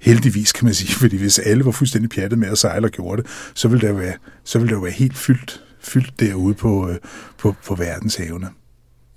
heldigvis 0.00 0.52
kan 0.52 0.64
man 0.64 0.74
sige, 0.74 0.94
fordi 0.94 1.16
hvis 1.16 1.38
alle 1.38 1.64
var 1.64 1.70
fuldstændig 1.70 2.10
pjattet 2.10 2.38
med 2.38 2.48
at 2.48 2.58
sejle 2.58 2.86
og 2.86 2.90
gjorde 2.90 3.22
det, 3.22 3.30
så 3.54 3.68
ville 3.68 3.86
det 3.86 3.92
jo 3.92 3.98
være, 3.98 4.14
så 4.44 4.58
ville 4.58 4.68
det 4.68 4.76
jo 4.76 4.82
være 4.82 4.92
helt 4.92 5.16
fyldt, 5.16 5.62
fyldt 5.80 6.20
derude 6.20 6.54
på, 6.54 6.88
øh, 6.88 6.96
på, 7.38 7.54
på 7.66 7.74
verdenshavene. 7.74 8.48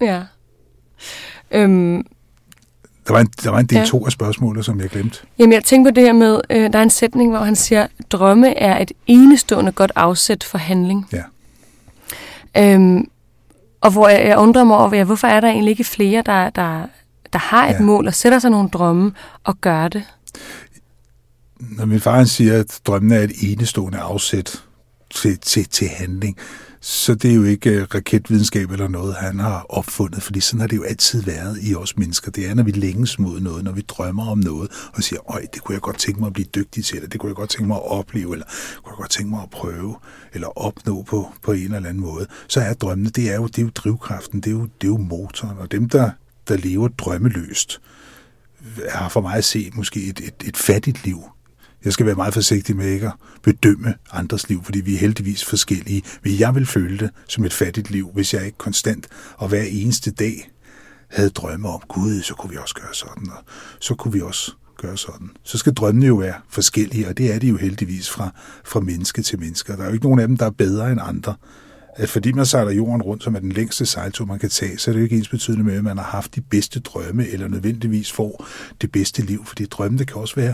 Ja. 0.02 0.24
Øhm, 1.52 2.06
der 3.08 3.14
var 3.14 3.20
en, 3.20 3.28
der 3.44 3.50
var 3.50 3.60
en 3.60 3.66
del 3.66 3.78
ja. 3.78 3.86
to 3.86 4.06
af 4.06 4.12
spørgsmålet, 4.12 4.66
som 4.66 4.82
jeg 4.82 4.90
glemte. 4.90 5.20
Jamen, 5.40 5.54
jeg 5.54 5.64
tænker 5.64 5.92
på 5.92 5.96
det 5.96 6.04
her 6.04 6.14
med, 6.14 6.42
øh, 6.50 6.74
der 6.74 6.80
er 6.80 6.84
en 6.84 6.90
sætning, 6.90 7.30
hvor 7.30 7.40
han 7.40 7.56
siger, 7.56 7.88
drømme 8.10 8.58
er 8.58 8.82
et 8.82 8.92
enestående 9.08 9.72
godt 9.72 9.92
afsæt 9.96 10.44
for 10.44 10.58
handling. 10.58 11.08
Ja. 11.14 11.24
Øhm, 12.58 13.08
og 13.82 13.92
hvor 13.92 14.10
jeg, 14.10 14.28
jeg 14.28 14.38
undrer 14.38 14.64
mig 14.64 14.78
over, 14.78 14.96
ja, 14.96 15.04
hvorfor 15.04 15.28
er 15.28 15.40
der 15.40 15.48
egentlig 15.48 15.72
ikke 15.72 15.84
flere, 15.84 16.24
der, 16.26 16.50
der, 16.50 16.86
der 17.34 17.40
har 17.40 17.68
et 17.68 17.74
ja. 17.74 17.82
mål 17.82 18.08
og 18.08 18.14
sætter 18.14 18.40
sig 18.40 18.52
nogle 18.52 18.70
drømme 18.70 19.12
og 19.44 19.62
gør 19.62 19.88
det? 19.88 20.04
Når 21.70 21.86
min 21.86 22.00
far 22.00 22.24
siger, 22.24 22.60
at 22.60 22.80
drømmene 22.86 23.16
er 23.16 23.24
et 23.24 23.32
enestående 23.42 23.98
afsæt 23.98 24.64
til, 25.16 25.38
til, 25.38 25.66
til 25.66 25.88
handling, 25.88 26.38
så 26.84 27.16
det 27.16 27.32
er 27.32 27.36
jo 27.36 27.44
ikke 27.44 27.70
øh, 27.70 27.88
raketvidenskab 27.96 28.72
eller 28.72 28.88
noget, 28.88 29.16
han 29.16 29.40
har 29.40 29.66
opfundet, 29.70 30.24
fordi 30.24 30.40
sådan 30.40 30.60
har 30.60 30.68
det 30.68 30.78
jo 30.78 30.84
altid 30.84 31.24
været 31.24 31.58
i 31.62 31.76
os 31.76 31.98
mennesker. 31.98 32.32
Det 32.32 32.50
er, 32.50 32.54
når 32.54 32.64
vi 32.64 32.72
længes 32.72 33.20
mod 33.20 33.40
noget, 33.40 33.64
når 33.64 33.72
vi 33.72 33.82
drømmer 33.82 34.28
om 34.28 34.38
noget, 34.38 34.72
og 34.94 35.04
siger, 35.04 35.32
øj, 35.32 35.46
det 35.54 35.62
kunne 35.62 35.74
jeg 35.74 35.82
godt 35.82 36.00
tænke 36.00 36.20
mig 36.20 36.28
at 36.28 36.34
blive 36.34 36.48
dygtig 36.56 36.86
til, 36.86 36.96
eller 36.96 37.10
det 37.10 37.20
kunne 37.20 37.30
jeg 37.30 37.36
godt 37.36 37.50
tænke 37.50 37.68
mig 37.68 37.78
at 37.78 37.92
opleve, 37.92 38.34
eller 38.34 38.46
kunne 38.84 38.92
jeg 38.92 38.98
godt 38.98 39.12
tænke 39.12 39.30
mig 39.30 39.42
at 39.44 39.50
prøve, 39.50 39.96
eller 40.34 40.60
opnå 40.60 41.02
på, 41.02 41.30
på 41.44 41.52
en 41.52 41.64
eller 41.64 41.90
anden 41.90 42.00
måde. 42.00 42.28
Så 42.48 42.62
er 42.62 42.74
drømmene, 42.74 43.10
det 43.10 43.32
er 43.32 43.36
jo, 43.36 43.48
det 43.48 43.58
er 43.58 43.62
jo 43.62 43.72
drivkraften, 43.76 44.42
det 44.42 44.48
er 44.48 44.52
jo, 44.52 44.62
det 44.62 44.88
er 44.88 44.92
jo 44.92 44.98
motoren, 44.98 45.58
og 45.58 45.72
dem, 45.72 45.90
der, 45.90 46.10
der 46.48 46.58
lever 46.58 46.88
drømmeløst, 46.88 47.82
har 48.90 49.10
for 49.10 49.22
mig 49.22 49.34
at 49.36 49.46
se 49.46 49.72
måske 49.74 50.04
et, 50.04 50.20
et, 50.20 50.48
et 50.48 50.58
fattigt 50.58 51.06
liv, 51.06 51.24
jeg 51.86 51.94
skal 51.94 52.06
være 52.06 52.16
meget 52.16 52.34
forsigtig 52.34 52.76
med 52.76 52.86
ikke 52.86 53.08
at 53.08 53.14
bedømme 53.44 53.94
andres 54.12 54.50
liv, 54.50 54.64
fordi 54.64 54.82
vi 54.82 54.94
er 54.94 55.00
heldigvis 55.00 55.46
forskellige. 55.46 56.04
Men 56.24 56.40
jeg 56.40 56.56
vil 56.56 56.66
føle 56.66 56.98
det 56.98 57.10
som 57.28 57.46
et 57.46 57.54
fattigt 57.54 57.92
liv, 57.92 58.10
hvis 58.14 58.34
jeg 58.34 58.46
ikke 58.46 58.58
konstant 58.58 59.08
og 59.38 59.48
hver 59.48 59.64
eneste 59.64 60.12
dag 60.12 60.52
havde 61.10 61.30
drømme 61.30 61.70
om, 61.70 61.82
gud, 61.88 62.22
så 62.22 62.34
kunne 62.34 62.52
vi 62.52 62.58
også 62.58 62.76
gøre 62.76 62.94
sådan, 62.94 63.30
og 63.30 63.44
så 63.80 63.96
kunne 63.96 64.14
vi 64.14 64.22
også 64.22 64.52
gøre 64.78 64.98
sådan. 64.98 65.30
Så 65.44 65.58
skal 65.58 65.74
drømmene 65.74 66.06
jo 66.06 66.16
være 66.16 66.36
forskellige, 66.50 67.08
og 67.08 67.18
det 67.18 67.34
er 67.34 67.40
de 67.40 67.48
jo 67.48 67.58
heldigvis 67.58 68.10
fra, 68.10 68.30
fra 68.66 68.80
menneske 68.80 69.22
til 69.22 69.40
menneske. 69.40 69.74
Der 69.74 69.84
er 69.84 69.88
jo 69.88 69.94
ikke 69.94 70.06
nogen 70.06 70.20
af 70.20 70.28
dem, 70.28 70.38
der 70.38 70.46
er 70.46 70.50
bedre 70.50 70.92
end 70.92 71.00
andre. 71.04 71.36
At 71.96 72.10
fordi 72.10 72.32
man 72.32 72.46
sejler 72.46 72.72
jorden 72.72 73.02
rundt, 73.02 73.24
som 73.24 73.36
er 73.36 73.40
den 73.40 73.52
længste 73.52 73.86
sejltur, 73.86 74.26
man 74.26 74.40
kan 74.40 74.50
tage, 74.50 74.78
så 74.78 74.92
er 74.92 74.94
det 74.94 75.00
jo 75.00 75.04
ikke 75.04 75.18
ens 75.18 75.30
betydende 75.30 75.64
med, 75.64 75.76
at 75.76 75.84
man 75.84 75.98
har 75.98 76.04
haft 76.04 76.36
de 76.36 76.42
bedste 76.42 76.80
drømme, 76.80 77.28
eller 77.28 77.48
nødvendigvis 77.48 78.12
får 78.12 78.46
det 78.82 78.92
bedste 78.92 79.22
liv, 79.22 79.46
fordi 79.46 79.66
drømmene 79.66 80.06
kan 80.06 80.18
også 80.18 80.36
være 80.36 80.54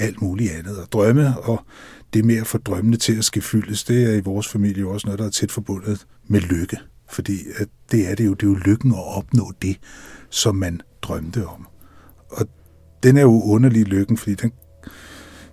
alt 0.00 0.22
muligt 0.22 0.52
andet. 0.52 0.78
Og 0.78 0.92
drømme 0.92 1.40
og 1.40 1.64
det 2.14 2.24
med 2.24 2.36
at 2.36 2.46
få 2.46 2.58
drømmene 2.58 2.96
til 2.96 3.18
at 3.18 3.24
ske 3.24 3.40
fyldes, 3.40 3.84
det 3.84 4.10
er 4.10 4.14
i 4.14 4.20
vores 4.20 4.48
familie 4.48 4.86
også 4.86 5.06
noget, 5.06 5.18
der 5.18 5.26
er 5.26 5.30
tæt 5.30 5.52
forbundet 5.52 6.06
med 6.28 6.40
lykke. 6.40 6.76
Fordi 7.10 7.38
at 7.56 7.68
det 7.90 8.10
er 8.10 8.14
det 8.14 8.26
jo, 8.26 8.34
det 8.34 8.42
er 8.42 8.50
jo 8.50 8.58
lykken 8.64 8.92
at 8.92 9.16
opnå 9.16 9.52
det, 9.62 9.76
som 10.30 10.56
man 10.56 10.80
drømte 11.02 11.46
om. 11.46 11.66
Og 12.30 12.46
den 13.02 13.16
er 13.16 13.22
jo 13.22 13.42
underlig 13.42 13.84
lykken, 13.84 14.16
fordi 14.16 14.34
den 14.34 14.52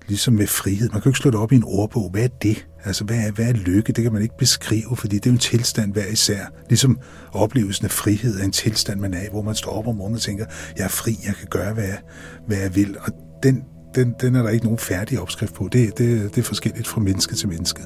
ligesom 0.07 0.33
med 0.33 0.47
frihed. 0.47 0.89
Man 0.89 1.01
kan 1.01 1.05
jo 1.05 1.09
ikke 1.09 1.19
slå 1.19 1.31
det 1.31 1.39
op 1.39 1.51
i 1.51 1.55
en 1.55 1.63
ordbog. 1.65 2.09
Hvad 2.09 2.23
er 2.23 2.27
det? 2.27 2.67
Altså, 2.83 3.03
hvad 3.03 3.17
er, 3.17 3.31
hvad 3.31 3.45
er 3.45 3.53
lykke? 3.53 3.93
Det 3.93 4.03
kan 4.03 4.13
man 4.13 4.21
ikke 4.21 4.37
beskrive, 4.37 4.95
fordi 4.95 5.15
det 5.15 5.25
er 5.25 5.29
jo 5.29 5.33
en 5.33 5.39
tilstand 5.39 5.93
hver 5.93 6.05
især. 6.05 6.45
Ligesom 6.69 6.99
oplevelsen 7.31 7.85
af 7.85 7.91
frihed 7.91 8.39
er 8.39 8.43
en 8.43 8.51
tilstand, 8.51 8.99
man 8.99 9.13
er 9.13 9.23
i, 9.23 9.27
hvor 9.31 9.41
man 9.41 9.55
står 9.55 9.71
op 9.71 9.87
om 9.87 9.95
morgenen 9.95 10.15
og 10.15 10.21
tænker, 10.21 10.45
jeg 10.77 10.83
er 10.83 10.89
fri, 10.89 11.17
jeg 11.25 11.35
kan 11.35 11.47
gøre, 11.49 11.73
hvad 11.73 11.83
jeg, 11.83 11.99
hvad 12.47 12.57
jeg 12.57 12.75
vil. 12.75 12.97
Og 12.99 13.11
den, 13.43 13.63
den, 13.97 14.15
den 14.21 14.35
er 14.35 14.41
der 14.41 14.49
ikke 14.49 14.65
nogen 14.65 14.79
færdig 14.79 15.21
opskrift 15.21 15.53
på. 15.53 15.69
Det, 15.71 15.97
det, 15.97 16.35
det 16.35 16.37
er 16.37 16.43
forskelligt 16.43 16.87
fra 16.87 17.01
menneske 17.01 17.35
til 17.35 17.49
menneske. 17.49 17.81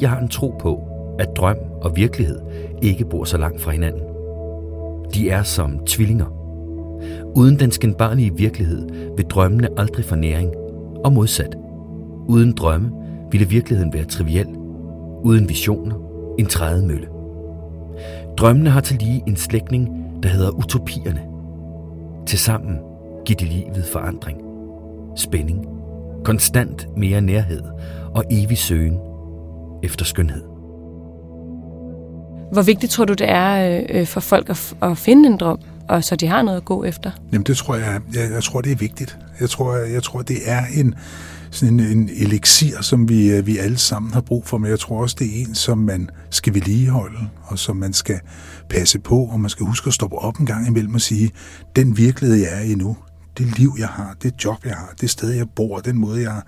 Jeg 0.00 0.10
har 0.10 0.20
en 0.20 0.28
tro 0.28 0.54
på, 0.60 0.80
at 1.18 1.28
drøm 1.36 1.56
og 1.82 1.96
virkelighed 1.96 2.40
ikke 2.82 3.04
bor 3.04 3.24
så 3.24 3.38
langt 3.38 3.60
fra 3.60 3.70
hinanden. 3.70 4.02
De 5.14 5.30
er 5.30 5.42
som 5.42 5.78
tvillinger. 5.86 6.26
Uden 7.36 7.58
den 7.58 7.70
skinbarlige 7.70 8.36
virkelighed 8.36 8.88
vil 9.16 9.24
drømmene 9.24 9.68
aldrig 9.76 10.04
få 10.04 10.14
næring, 10.14 10.52
og 11.04 11.12
modsat. 11.12 11.56
Uden 12.28 12.52
drømme 12.52 12.90
ville 13.30 13.48
virkeligheden 13.48 13.92
være 13.92 14.04
triviel. 14.04 14.46
Uden 15.22 15.48
visioner, 15.48 15.94
en 16.38 16.46
trædemølle. 16.46 17.08
Drømmene 18.38 18.70
har 18.70 18.80
til 18.80 18.98
lige 18.98 19.22
en 19.26 19.36
slægtning, 19.36 19.88
der 20.22 20.28
hedder 20.28 20.50
utopierne. 20.50 21.31
Tilsammen 22.26 22.78
giver 23.24 23.36
de 23.36 23.44
livet 23.44 23.84
forandring, 23.92 24.40
spænding, 25.16 25.66
konstant 26.24 26.96
mere 26.96 27.20
nærhed 27.20 27.62
og 28.14 28.24
evig 28.30 28.58
søgen 28.58 28.98
efter 29.82 30.04
skønhed. 30.04 30.42
Hvor 32.52 32.62
vigtigt 32.62 32.92
tror 32.92 33.04
du, 33.04 33.12
det 33.12 33.30
er 33.30 33.78
øh, 33.78 34.00
øh, 34.00 34.06
for 34.06 34.20
folk 34.20 34.50
at 34.82 34.98
finde 34.98 35.28
en 35.28 35.36
drøm, 35.36 35.58
og 35.88 36.04
så 36.04 36.16
de 36.16 36.26
har 36.26 36.42
noget 36.42 36.56
at 36.56 36.64
gå 36.64 36.84
efter? 36.84 37.10
Jamen 37.32 37.44
det 37.44 37.56
tror 37.56 37.74
jeg, 37.74 38.00
jeg, 38.14 38.30
jeg 38.30 38.42
tror, 38.42 38.60
det 38.60 38.72
er 38.72 38.76
vigtigt. 38.76 39.18
Jeg 39.40 39.50
tror, 39.50 39.76
jeg, 39.76 39.92
jeg 39.92 40.02
tror 40.02 40.22
det 40.22 40.36
er 40.46 40.62
en, 40.74 40.94
sådan 41.50 41.80
en, 41.80 41.98
en 41.98 42.10
elixir, 42.16 42.80
som 42.80 43.08
vi, 43.08 43.30
øh, 43.30 43.46
vi 43.46 43.58
alle 43.58 43.78
sammen 43.78 44.12
har 44.12 44.20
brug 44.20 44.46
for, 44.46 44.58
men 44.58 44.70
jeg 44.70 44.78
tror 44.78 45.02
også, 45.02 45.16
det 45.18 45.26
er 45.26 45.46
en, 45.46 45.54
som 45.54 45.78
man 45.78 46.10
skal 46.30 46.54
vedligeholde, 46.54 47.18
og 47.42 47.58
som 47.58 47.76
man 47.76 47.92
skal 47.92 48.20
passe 48.68 48.98
på, 48.98 49.16
og 49.16 49.40
man 49.40 49.50
skal 49.50 49.66
huske 49.66 49.88
at 49.88 49.94
stoppe 49.94 50.16
op 50.16 50.36
en 50.38 50.46
gang 50.46 50.66
imellem 50.66 50.94
og 50.94 51.00
sige, 51.00 51.30
den 51.76 51.96
virkelighed, 51.96 52.36
jeg 52.36 52.58
er 52.58 52.60
i 52.60 52.74
nu, 52.74 52.96
det 53.38 53.58
liv, 53.58 53.74
jeg 53.78 53.88
har, 53.88 54.16
det 54.22 54.44
job, 54.44 54.64
jeg 54.64 54.76
har, 54.76 54.94
det 55.00 55.10
sted, 55.10 55.30
jeg 55.30 55.50
bor, 55.50 55.78
den 55.78 55.98
måde, 55.98 56.22
jeg 56.22 56.32
har 56.32 56.44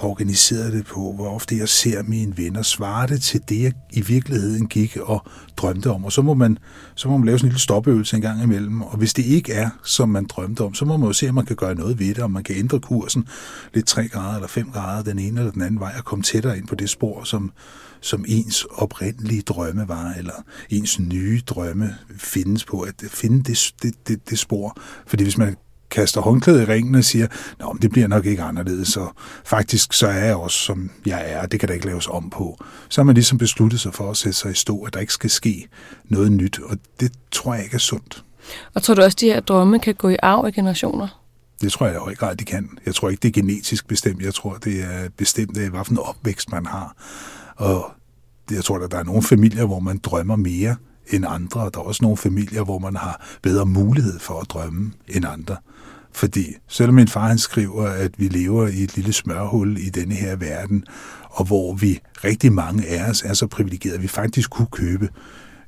organiseret 0.00 0.72
det 0.72 0.86
på, 0.86 1.12
hvor 1.12 1.28
ofte 1.28 1.58
jeg 1.58 1.68
ser 1.68 2.02
mine 2.02 2.36
venner, 2.36 2.62
svarer 2.62 3.06
det 3.06 3.22
til 3.22 3.40
det, 3.48 3.62
jeg 3.62 3.72
i 3.92 4.00
virkeligheden 4.00 4.66
gik 4.66 4.96
og 4.96 5.26
drømte 5.56 5.90
om. 5.90 6.04
Og 6.04 6.12
så 6.12 6.22
må 6.22 6.34
man, 6.34 6.58
så 6.94 7.08
må 7.08 7.16
man 7.16 7.26
lave 7.26 7.38
sådan 7.38 7.46
en 7.46 7.50
lille 7.50 7.60
stopøvelse 7.60 8.16
en 8.16 8.22
gang 8.22 8.42
imellem. 8.42 8.82
Og 8.82 8.96
hvis 8.96 9.14
det 9.14 9.24
ikke 9.24 9.52
er, 9.52 9.70
som 9.84 10.08
man 10.08 10.26
drømte 10.26 10.60
om, 10.60 10.74
så 10.74 10.84
må 10.84 10.96
man 10.96 11.06
jo 11.06 11.12
se, 11.12 11.28
om 11.28 11.34
man 11.34 11.46
kan 11.46 11.56
gøre 11.56 11.74
noget 11.74 11.98
ved 11.98 12.14
det, 12.14 12.18
om 12.18 12.30
man 12.30 12.44
kan 12.44 12.56
ændre 12.56 12.80
kursen 12.80 13.28
lidt 13.74 13.86
3 13.86 14.08
grader 14.08 14.34
eller 14.34 14.48
5 14.48 14.70
grader 14.70 15.02
den 15.02 15.18
ene 15.18 15.40
eller 15.40 15.52
den 15.52 15.62
anden 15.62 15.80
vej, 15.80 15.94
og 15.98 16.04
komme 16.04 16.22
tættere 16.22 16.58
ind 16.58 16.66
på 16.66 16.74
det 16.74 16.90
spor, 16.90 17.24
som, 17.24 17.52
som 18.00 18.24
ens 18.28 18.66
oprindelige 18.70 19.42
drømme 19.42 19.88
var, 19.88 20.14
eller 20.18 20.44
ens 20.70 21.00
nye 21.00 21.40
drømme 21.46 21.94
findes 22.16 22.64
på, 22.64 22.80
at 22.80 22.94
finde 23.08 23.42
det, 23.42 23.72
det, 23.82 24.08
det, 24.08 24.30
det 24.30 24.38
spor. 24.38 24.76
Fordi 25.06 25.22
hvis 25.22 25.38
man 25.38 25.56
kaster 25.90 26.20
håndklædet 26.20 26.62
i 26.62 26.64
ringen 26.64 26.94
og 26.94 27.04
siger, 27.04 27.26
Nå, 27.58 27.72
men 27.72 27.82
det 27.82 27.90
bliver 27.90 28.08
nok 28.08 28.26
ikke 28.26 28.42
anderledes, 28.42 28.88
så 28.88 29.08
faktisk 29.44 29.92
så 29.92 30.06
er 30.06 30.24
jeg 30.24 30.36
også, 30.36 30.58
som 30.58 30.90
jeg 31.06 31.24
er, 31.26 31.46
det 31.46 31.60
kan 31.60 31.68
der 31.68 31.74
ikke 31.74 31.86
laves 31.86 32.06
om 32.06 32.30
på. 32.30 32.64
Så 32.88 33.00
har 33.00 33.04
man 33.04 33.14
ligesom 33.14 33.38
besluttet 33.38 33.80
sig 33.80 33.94
for 33.94 34.10
at 34.10 34.16
sætte 34.16 34.38
sig 34.38 34.50
i 34.50 34.54
stå, 34.54 34.82
at 34.82 34.94
der 34.94 35.00
ikke 35.00 35.12
skal 35.12 35.30
ske 35.30 35.68
noget 36.04 36.32
nyt, 36.32 36.60
og 36.64 36.78
det 37.00 37.12
tror 37.32 37.54
jeg 37.54 37.64
ikke 37.64 37.74
er 37.74 37.78
sundt. 37.78 38.24
Og 38.74 38.82
tror 38.82 38.94
du 38.94 39.02
også, 39.02 39.16
at 39.16 39.20
de 39.20 39.26
her 39.26 39.40
drømme 39.40 39.78
kan 39.78 39.94
gå 39.94 40.08
i 40.08 40.16
arv 40.22 40.48
i 40.48 40.50
generationer? 40.50 41.22
Det 41.60 41.72
tror 41.72 41.86
jeg 41.86 41.94
i 41.94 41.98
høj 41.98 42.14
grad, 42.14 42.36
de 42.36 42.44
kan. 42.44 42.78
Jeg 42.86 42.94
tror 42.94 43.08
ikke, 43.08 43.20
det 43.20 43.28
er 43.28 43.32
genetisk 43.32 43.88
bestemt. 43.88 44.22
Jeg 44.22 44.34
tror, 44.34 44.54
det 44.54 44.82
er 44.82 45.08
bestemt 45.16 45.58
af, 45.58 45.70
hvilken 45.70 45.98
opvækst 45.98 46.50
man 46.50 46.66
har. 46.66 46.96
Og 47.56 47.90
jeg 48.50 48.64
tror, 48.64 48.78
at 48.78 48.90
der 48.90 48.98
er 48.98 49.04
nogle 49.04 49.22
familier, 49.22 49.64
hvor 49.64 49.80
man 49.80 49.98
drømmer 49.98 50.36
mere 50.36 50.76
end 51.10 51.24
andre, 51.28 51.60
og 51.60 51.74
der 51.74 51.80
er 51.80 51.84
også 51.84 52.04
nogle 52.04 52.16
familier, 52.16 52.64
hvor 52.64 52.78
man 52.78 52.96
har 52.96 53.26
bedre 53.42 53.66
mulighed 53.66 54.18
for 54.18 54.40
at 54.40 54.50
drømme 54.50 54.92
end 55.08 55.24
andre. 55.24 55.56
Fordi 56.12 56.56
selvom 56.68 56.94
min 56.94 57.08
far 57.08 57.28
han 57.28 57.38
skriver, 57.38 57.86
at 57.86 58.10
vi 58.16 58.28
lever 58.28 58.66
i 58.66 58.82
et 58.82 58.96
lille 58.96 59.12
smørhul 59.12 59.76
i 59.76 59.90
denne 59.90 60.14
her 60.14 60.36
verden, 60.36 60.84
og 61.30 61.44
hvor 61.44 61.74
vi 61.74 62.00
rigtig 62.24 62.52
mange 62.52 62.86
af 62.86 63.10
os 63.10 63.22
er 63.22 63.34
så 63.34 63.46
privilegerede, 63.46 63.96
at 63.96 64.02
vi 64.02 64.08
faktisk 64.08 64.50
kunne 64.50 64.68
købe 64.72 65.08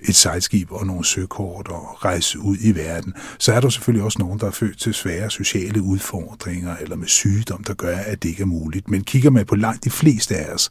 et 0.02 0.14
sejlskib 0.14 0.72
og 0.72 0.86
nogle 0.86 1.04
søkort 1.04 1.68
og 1.68 2.04
rejse 2.04 2.38
ud 2.38 2.56
i 2.60 2.74
verden, 2.74 3.14
så 3.38 3.52
er 3.52 3.60
der 3.60 3.68
selvfølgelig 3.68 4.04
også 4.04 4.18
nogen, 4.18 4.40
der 4.40 4.46
er 4.46 4.50
født 4.50 4.78
til 4.78 4.94
svære 4.94 5.30
sociale 5.30 5.82
udfordringer 5.82 6.76
eller 6.76 6.96
med 6.96 7.06
sygdom, 7.06 7.64
der 7.64 7.74
gør, 7.74 7.96
at 7.96 8.22
det 8.22 8.28
ikke 8.28 8.42
er 8.42 8.46
muligt. 8.46 8.90
Men 8.90 9.04
kigger 9.04 9.30
man 9.30 9.46
på 9.46 9.56
langt 9.56 9.84
de 9.84 9.90
fleste 9.90 10.36
af 10.36 10.54
os, 10.54 10.70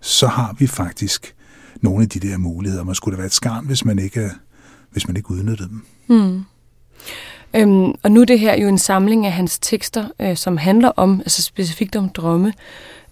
så 0.00 0.26
har 0.26 0.56
vi 0.58 0.66
faktisk 0.66 1.34
nogle 1.82 2.02
af 2.02 2.08
de 2.08 2.20
der 2.20 2.38
muligheder. 2.38 2.84
Man 2.84 2.94
skulle 2.94 3.16
da 3.16 3.16
være 3.16 3.26
et 3.26 3.32
skarn, 3.32 3.66
hvis 3.66 3.84
man 3.84 3.98
ikke, 3.98 4.30
hvis 4.90 5.08
man 5.08 5.16
ikke 5.16 5.30
udnyttede 5.30 5.68
dem. 5.68 5.84
Hmm. 6.06 6.44
Øhm, 7.54 7.94
og 8.02 8.12
nu 8.12 8.20
er 8.20 8.24
det 8.24 8.40
her 8.40 8.56
jo 8.56 8.68
en 8.68 8.78
samling 8.78 9.26
af 9.26 9.32
hans 9.32 9.58
tekster, 9.58 10.04
øh, 10.20 10.36
som 10.36 10.56
handler 10.56 10.88
om, 10.88 11.20
altså 11.20 11.42
specifikt 11.42 11.96
om 11.96 12.08
drømme. 12.08 12.52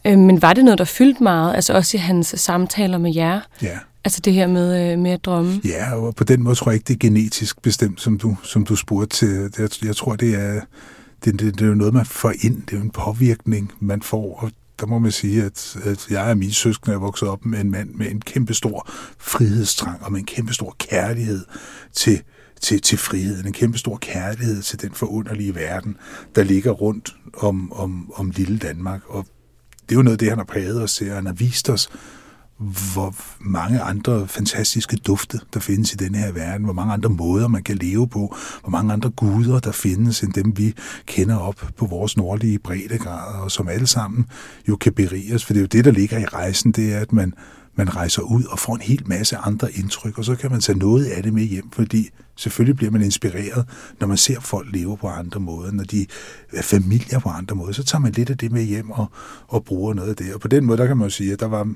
Øhm, 0.04 0.20
men 0.20 0.42
var 0.42 0.52
det 0.52 0.64
noget, 0.64 0.78
der 0.78 0.84
fyldte 0.84 1.22
meget, 1.22 1.54
altså 1.54 1.72
også 1.74 1.96
i 1.96 2.00
hans 2.00 2.34
samtaler 2.36 2.98
med 2.98 3.14
jer? 3.14 3.40
Ja. 3.62 3.78
Altså 4.04 4.20
det 4.20 4.32
her 4.32 4.46
med, 4.46 4.92
øh, 4.92 4.98
med 4.98 5.10
at 5.10 5.24
drømme? 5.24 5.60
Ja, 5.64 5.94
og 5.94 6.14
på 6.14 6.24
den 6.24 6.42
måde 6.42 6.54
tror 6.54 6.70
jeg 6.70 6.74
ikke, 6.74 6.88
det 6.88 6.94
er 6.94 6.98
genetisk 6.98 7.62
bestemt, 7.62 8.00
som 8.00 8.18
du, 8.18 8.36
som 8.42 8.64
du 8.64 8.76
spurgte 8.76 9.16
til. 9.16 9.50
Jeg, 9.58 9.68
jeg 9.84 9.96
tror, 9.96 10.16
det 10.16 10.34
er, 10.34 10.60
det, 11.24 11.40
det, 11.40 11.58
det 11.58 11.68
er 11.68 11.74
noget, 11.74 11.94
man 11.94 12.06
får 12.06 12.32
ind. 12.40 12.62
Det 12.62 12.72
er 12.72 12.76
jo 12.76 12.82
en 12.82 12.90
påvirkning, 12.90 13.72
man 13.80 14.02
får. 14.02 14.38
Og 14.42 14.50
der 14.80 14.86
må 14.86 14.98
man 14.98 15.12
sige, 15.12 15.44
at, 15.44 15.76
at 15.84 16.06
jeg 16.10 16.24
og 16.24 16.38
mine 16.38 16.52
søskende 16.52 16.94
er 16.94 16.98
vokset 16.98 17.28
op 17.28 17.44
med 17.44 17.60
en 17.60 17.70
mand 17.70 17.90
med 17.94 18.10
en 18.10 18.20
kæmpe 18.20 18.54
stor 18.54 18.90
frihedstrang 19.18 20.02
og 20.02 20.12
med 20.12 20.20
en 20.20 20.26
kæmpe 20.26 20.54
stor 20.54 20.76
kærlighed 20.78 21.44
til, 21.92 22.22
til, 22.60 22.80
til 22.80 22.98
friheden, 22.98 23.46
en 23.46 23.52
kæmpe 23.52 23.78
stor 23.78 23.96
kærlighed 23.96 24.62
til 24.62 24.82
den 24.82 24.90
forunderlige 24.92 25.54
verden, 25.54 25.96
der 26.34 26.42
ligger 26.42 26.70
rundt 26.70 27.16
om, 27.36 27.72
om, 27.72 28.12
om 28.14 28.30
lille 28.30 28.58
Danmark. 28.58 29.00
Og 29.08 29.26
det 29.82 29.94
er 29.94 29.96
jo 29.96 30.02
noget 30.02 30.14
af 30.14 30.18
det, 30.18 30.28
han 30.28 30.38
har 30.38 30.44
præget 30.44 30.82
os 30.82 30.94
til, 30.94 31.10
han 31.10 31.26
har 31.26 31.32
vist 31.32 31.70
os, 31.70 31.90
hvor 32.92 33.14
mange 33.40 33.80
andre 33.80 34.28
fantastiske 34.28 34.96
dufte, 34.96 35.40
der 35.54 35.60
findes 35.60 35.92
i 35.92 35.96
denne 35.96 36.18
her 36.18 36.32
verden, 36.32 36.64
hvor 36.64 36.72
mange 36.72 36.92
andre 36.92 37.10
måder, 37.10 37.48
man 37.48 37.62
kan 37.62 37.76
leve 37.76 38.08
på, 38.08 38.36
hvor 38.60 38.70
mange 38.70 38.92
andre 38.92 39.10
guder, 39.10 39.58
der 39.58 39.72
findes, 39.72 40.22
end 40.22 40.32
dem, 40.32 40.58
vi 40.58 40.74
kender 41.06 41.36
op 41.36 41.70
på 41.76 41.86
vores 41.86 42.16
nordlige 42.16 42.58
breddegrader, 42.58 43.38
og 43.38 43.50
som 43.50 43.68
alle 43.68 43.86
sammen 43.86 44.26
jo 44.68 44.76
kan 44.76 44.92
berige 44.92 45.34
os, 45.34 45.44
for 45.44 45.52
det 45.52 45.60
er 45.60 45.62
jo 45.62 45.66
det, 45.66 45.84
der 45.84 45.90
ligger 45.90 46.18
i 46.18 46.24
rejsen, 46.24 46.72
det 46.72 46.94
er, 46.94 47.00
at 47.00 47.12
man, 47.12 47.34
man 47.78 47.96
rejser 47.96 48.22
ud 48.22 48.44
og 48.44 48.58
får 48.58 48.74
en 48.74 48.80
hel 48.80 49.02
masse 49.06 49.36
andre 49.36 49.72
indtryk, 49.72 50.18
og 50.18 50.24
så 50.24 50.34
kan 50.34 50.50
man 50.50 50.60
tage 50.60 50.78
noget 50.78 51.04
af 51.04 51.22
det 51.22 51.34
med 51.34 51.42
hjem, 51.42 51.70
fordi 51.70 52.10
selvfølgelig 52.36 52.76
bliver 52.76 52.90
man 52.90 53.02
inspireret, 53.02 53.66
når 54.00 54.06
man 54.06 54.16
ser 54.16 54.40
folk 54.40 54.68
leve 54.72 54.96
på 54.96 55.08
andre 55.08 55.40
måder, 55.40 55.72
når 55.72 55.84
de 55.84 56.06
er 56.52 56.62
familier 56.62 57.18
på 57.18 57.28
andre 57.28 57.56
måder, 57.56 57.72
så 57.72 57.84
tager 57.84 58.00
man 58.00 58.12
lidt 58.12 58.30
af 58.30 58.38
det 58.38 58.52
med 58.52 58.62
hjem 58.62 58.90
og, 58.90 59.06
og 59.48 59.64
bruger 59.64 59.94
noget 59.94 60.08
af 60.08 60.16
det. 60.16 60.34
Og 60.34 60.40
på 60.40 60.48
den 60.48 60.64
måde, 60.64 60.78
der 60.78 60.86
kan 60.86 60.96
man 60.96 61.06
jo 61.06 61.10
sige, 61.10 61.32
at 61.32 61.40
der 61.40 61.48
var, 61.48 61.74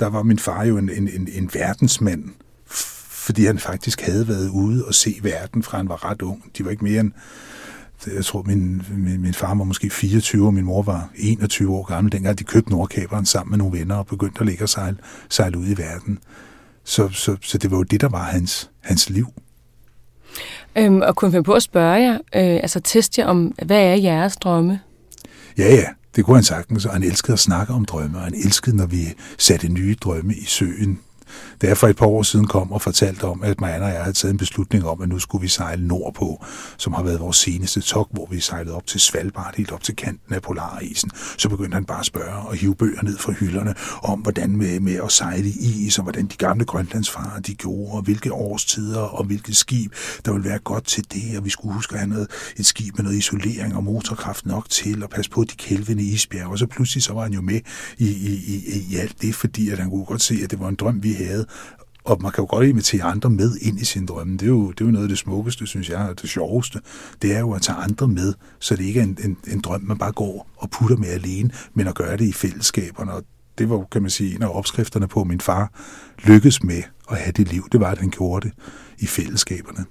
der 0.00 0.06
var 0.06 0.22
min 0.22 0.38
far 0.38 0.64
jo 0.64 0.78
en, 0.78 0.90
en, 0.90 1.08
en, 1.08 1.28
en 1.32 1.50
verdensmand, 1.54 2.24
fordi 3.10 3.44
han 3.44 3.58
faktisk 3.58 4.00
havde 4.00 4.28
været 4.28 4.48
ude 4.48 4.84
og 4.84 4.94
se 4.94 5.18
verden, 5.22 5.62
fra 5.62 5.76
han 5.76 5.88
var 5.88 6.10
ret 6.10 6.22
ung. 6.22 6.44
De 6.58 6.64
var 6.64 6.70
ikke 6.70 6.84
mere 6.84 7.00
end 7.00 7.12
jeg 8.06 8.24
tror, 8.24 8.42
min, 8.42 8.82
min, 8.96 9.20
min 9.20 9.34
far 9.34 9.54
var 9.54 9.64
måske 9.64 9.90
24, 9.90 10.46
og 10.46 10.54
min 10.54 10.64
mor 10.64 10.82
var 10.82 11.10
21 11.16 11.74
år 11.74 11.84
gammel, 11.84 12.12
dengang 12.12 12.38
de 12.38 12.44
købte 12.44 12.70
Nordkaberen 12.70 13.26
sammen 13.26 13.50
med 13.50 13.58
nogle 13.58 13.78
venner 13.78 13.96
og 13.96 14.06
begyndte 14.06 14.40
at 14.40 14.46
ligge 14.46 14.64
og 14.64 14.68
sejle, 14.68 14.96
sejle 15.28 15.58
ud 15.58 15.66
i 15.66 15.78
verden. 15.78 16.18
Så, 16.84 17.08
så, 17.08 17.36
så 17.42 17.58
det 17.58 17.70
var 17.70 17.76
jo 17.76 17.82
det, 17.82 18.00
der 18.00 18.08
var 18.08 18.22
hans, 18.22 18.70
hans 18.80 19.10
liv. 19.10 19.26
Øhm, 20.76 21.00
og 21.00 21.16
kunne 21.16 21.30
finde 21.30 21.44
på 21.44 21.52
at 21.52 21.62
spørge 21.62 22.02
jer, 22.02 22.14
øh, 22.14 22.60
altså 22.62 22.80
teste 22.80 23.20
jer 23.20 23.26
om, 23.26 23.54
hvad 23.66 23.80
er 23.80 23.94
jeres 23.94 24.36
drømme? 24.36 24.80
Ja, 25.58 25.74
ja, 25.74 25.86
det 26.16 26.24
kunne 26.24 26.36
han 26.36 26.44
sagtens, 26.44 26.86
og 26.86 26.92
han 26.92 27.02
elskede 27.02 27.32
at 27.32 27.38
snakke 27.38 27.72
om 27.72 27.84
drømme, 27.84 28.18
og 28.18 28.24
han 28.24 28.34
elskede, 28.34 28.76
når 28.76 28.86
vi 28.86 29.04
satte 29.38 29.68
nye 29.68 29.96
drømme 30.00 30.34
i 30.34 30.44
søen 30.44 31.00
da 31.62 31.66
jeg 31.66 31.76
for 31.76 31.88
et 31.88 31.96
par 31.96 32.06
år 32.06 32.22
siden 32.22 32.46
kom 32.46 32.72
og 32.72 32.82
fortalte 32.82 33.24
om, 33.24 33.42
at 33.42 33.60
Marianne 33.60 33.84
og 33.84 33.92
jeg 33.92 34.02
havde 34.02 34.16
taget 34.16 34.32
en 34.32 34.38
beslutning 34.38 34.86
om, 34.86 35.02
at 35.02 35.08
nu 35.08 35.18
skulle 35.18 35.42
vi 35.42 35.48
sejle 35.48 35.86
nordpå, 35.86 36.44
som 36.76 36.92
har 36.92 37.02
været 37.02 37.20
vores 37.20 37.36
seneste 37.36 37.80
tog, 37.80 38.08
hvor 38.10 38.28
vi 38.30 38.40
sejlede 38.40 38.74
op 38.76 38.86
til 38.86 39.00
Svalbard, 39.00 39.54
helt 39.56 39.72
op 39.72 39.82
til 39.82 39.96
kanten 39.96 40.34
af 40.34 40.42
polarisen, 40.42 41.10
så 41.38 41.48
begyndte 41.48 41.74
han 41.74 41.84
bare 41.84 42.00
at 42.00 42.06
spørge 42.06 42.34
og 42.34 42.54
hive 42.54 42.74
bøger 42.74 43.02
ned 43.02 43.18
fra 43.18 43.32
hylderne 43.32 43.74
om, 44.02 44.20
hvordan 44.20 44.56
med, 44.56 44.80
med 44.80 44.94
at 44.94 45.12
sejle 45.12 45.48
i 45.48 45.86
is, 45.86 45.98
og 45.98 46.02
hvordan 46.02 46.26
de 46.26 46.36
gamle 46.36 46.64
grønlandsfarer 46.64 47.40
de 47.40 47.54
gjorde, 47.54 47.92
og 47.92 48.02
hvilke 48.02 48.32
årstider 48.32 49.00
og 49.00 49.24
hvilket 49.24 49.56
skib, 49.56 49.92
der 50.24 50.32
ville 50.32 50.48
være 50.48 50.58
godt 50.58 50.84
til 50.84 51.04
det, 51.12 51.38
og 51.38 51.44
vi 51.44 51.50
skulle 51.50 51.74
huske 51.74 51.92
at 51.92 51.98
have 51.98 52.10
noget, 52.10 52.28
et 52.56 52.66
skib 52.66 52.96
med 52.96 53.04
noget 53.04 53.18
isolering 53.18 53.76
og 53.76 53.84
motorkraft 53.84 54.46
nok 54.46 54.70
til, 54.70 55.02
og 55.02 55.10
passe 55.10 55.30
på 55.30 55.44
de 55.44 55.56
kælvende 55.56 56.02
isbjerge, 56.02 56.50
og 56.50 56.58
så 56.58 56.66
pludselig 56.66 57.02
så 57.02 57.12
var 57.12 57.22
han 57.22 57.32
jo 57.32 57.40
med 57.40 57.60
i, 57.98 58.08
i, 58.08 58.32
i, 58.46 58.86
i 58.90 58.96
alt 58.96 59.22
det, 59.22 59.34
fordi 59.34 59.70
at 59.70 59.78
han 59.78 59.90
kunne 59.90 60.04
godt 60.04 60.22
se, 60.22 60.40
at 60.44 60.50
det 60.50 60.60
var 60.60 60.68
en 60.68 60.74
drøm, 60.74 61.02
vi 61.02 61.12
havde, 61.12 61.46
og 62.04 62.22
man 62.22 62.32
kan 62.32 62.42
jo 62.42 62.46
godt 62.50 62.66
invitere 62.66 63.02
andre 63.02 63.30
med 63.30 63.56
ind 63.62 63.80
i 63.80 63.84
sin 63.84 64.06
drømme. 64.06 64.32
Det 64.32 64.42
er 64.42 64.46
jo, 64.46 64.70
det 64.70 64.80
er 64.80 64.84
jo 64.84 64.90
noget 64.90 65.04
af 65.04 65.08
det 65.08 65.18
smukkeste, 65.18 65.66
synes 65.66 65.90
jeg, 65.90 65.98
og 65.98 66.22
det 66.22 66.30
sjoveste. 66.30 66.80
Det 67.22 67.34
er 67.34 67.38
jo 67.40 67.52
at 67.52 67.62
tage 67.62 67.76
andre 67.76 68.08
med, 68.08 68.34
så 68.58 68.76
det 68.76 68.84
ikke 68.84 69.00
er 69.00 69.04
en, 69.04 69.18
en, 69.24 69.36
en 69.52 69.60
drøm, 69.60 69.80
man 69.82 69.98
bare 69.98 70.12
går 70.12 70.48
og 70.56 70.70
putter 70.70 70.96
med 70.96 71.08
alene, 71.08 71.50
men 71.74 71.86
at 71.86 71.94
gøre 71.94 72.16
det 72.16 72.24
i 72.24 72.32
fællesskaberne. 72.32 73.12
Og 73.12 73.22
det 73.58 73.70
var, 73.70 73.84
kan 73.92 74.02
man 74.02 74.10
sige, 74.10 74.34
en 74.34 74.42
af 74.42 74.56
opskrifterne 74.56 75.08
på, 75.08 75.20
at 75.20 75.26
min 75.26 75.40
far 75.40 75.72
lykkedes 76.24 76.62
med 76.62 76.82
at 77.10 77.16
have 77.16 77.32
det 77.32 77.52
liv. 77.52 77.68
Det 77.72 77.80
var, 77.80 77.90
at 77.90 77.98
han 77.98 78.10
gjorde 78.10 78.48
det 78.48 78.56
i 78.98 79.06
fællesskaberne. 79.06 79.84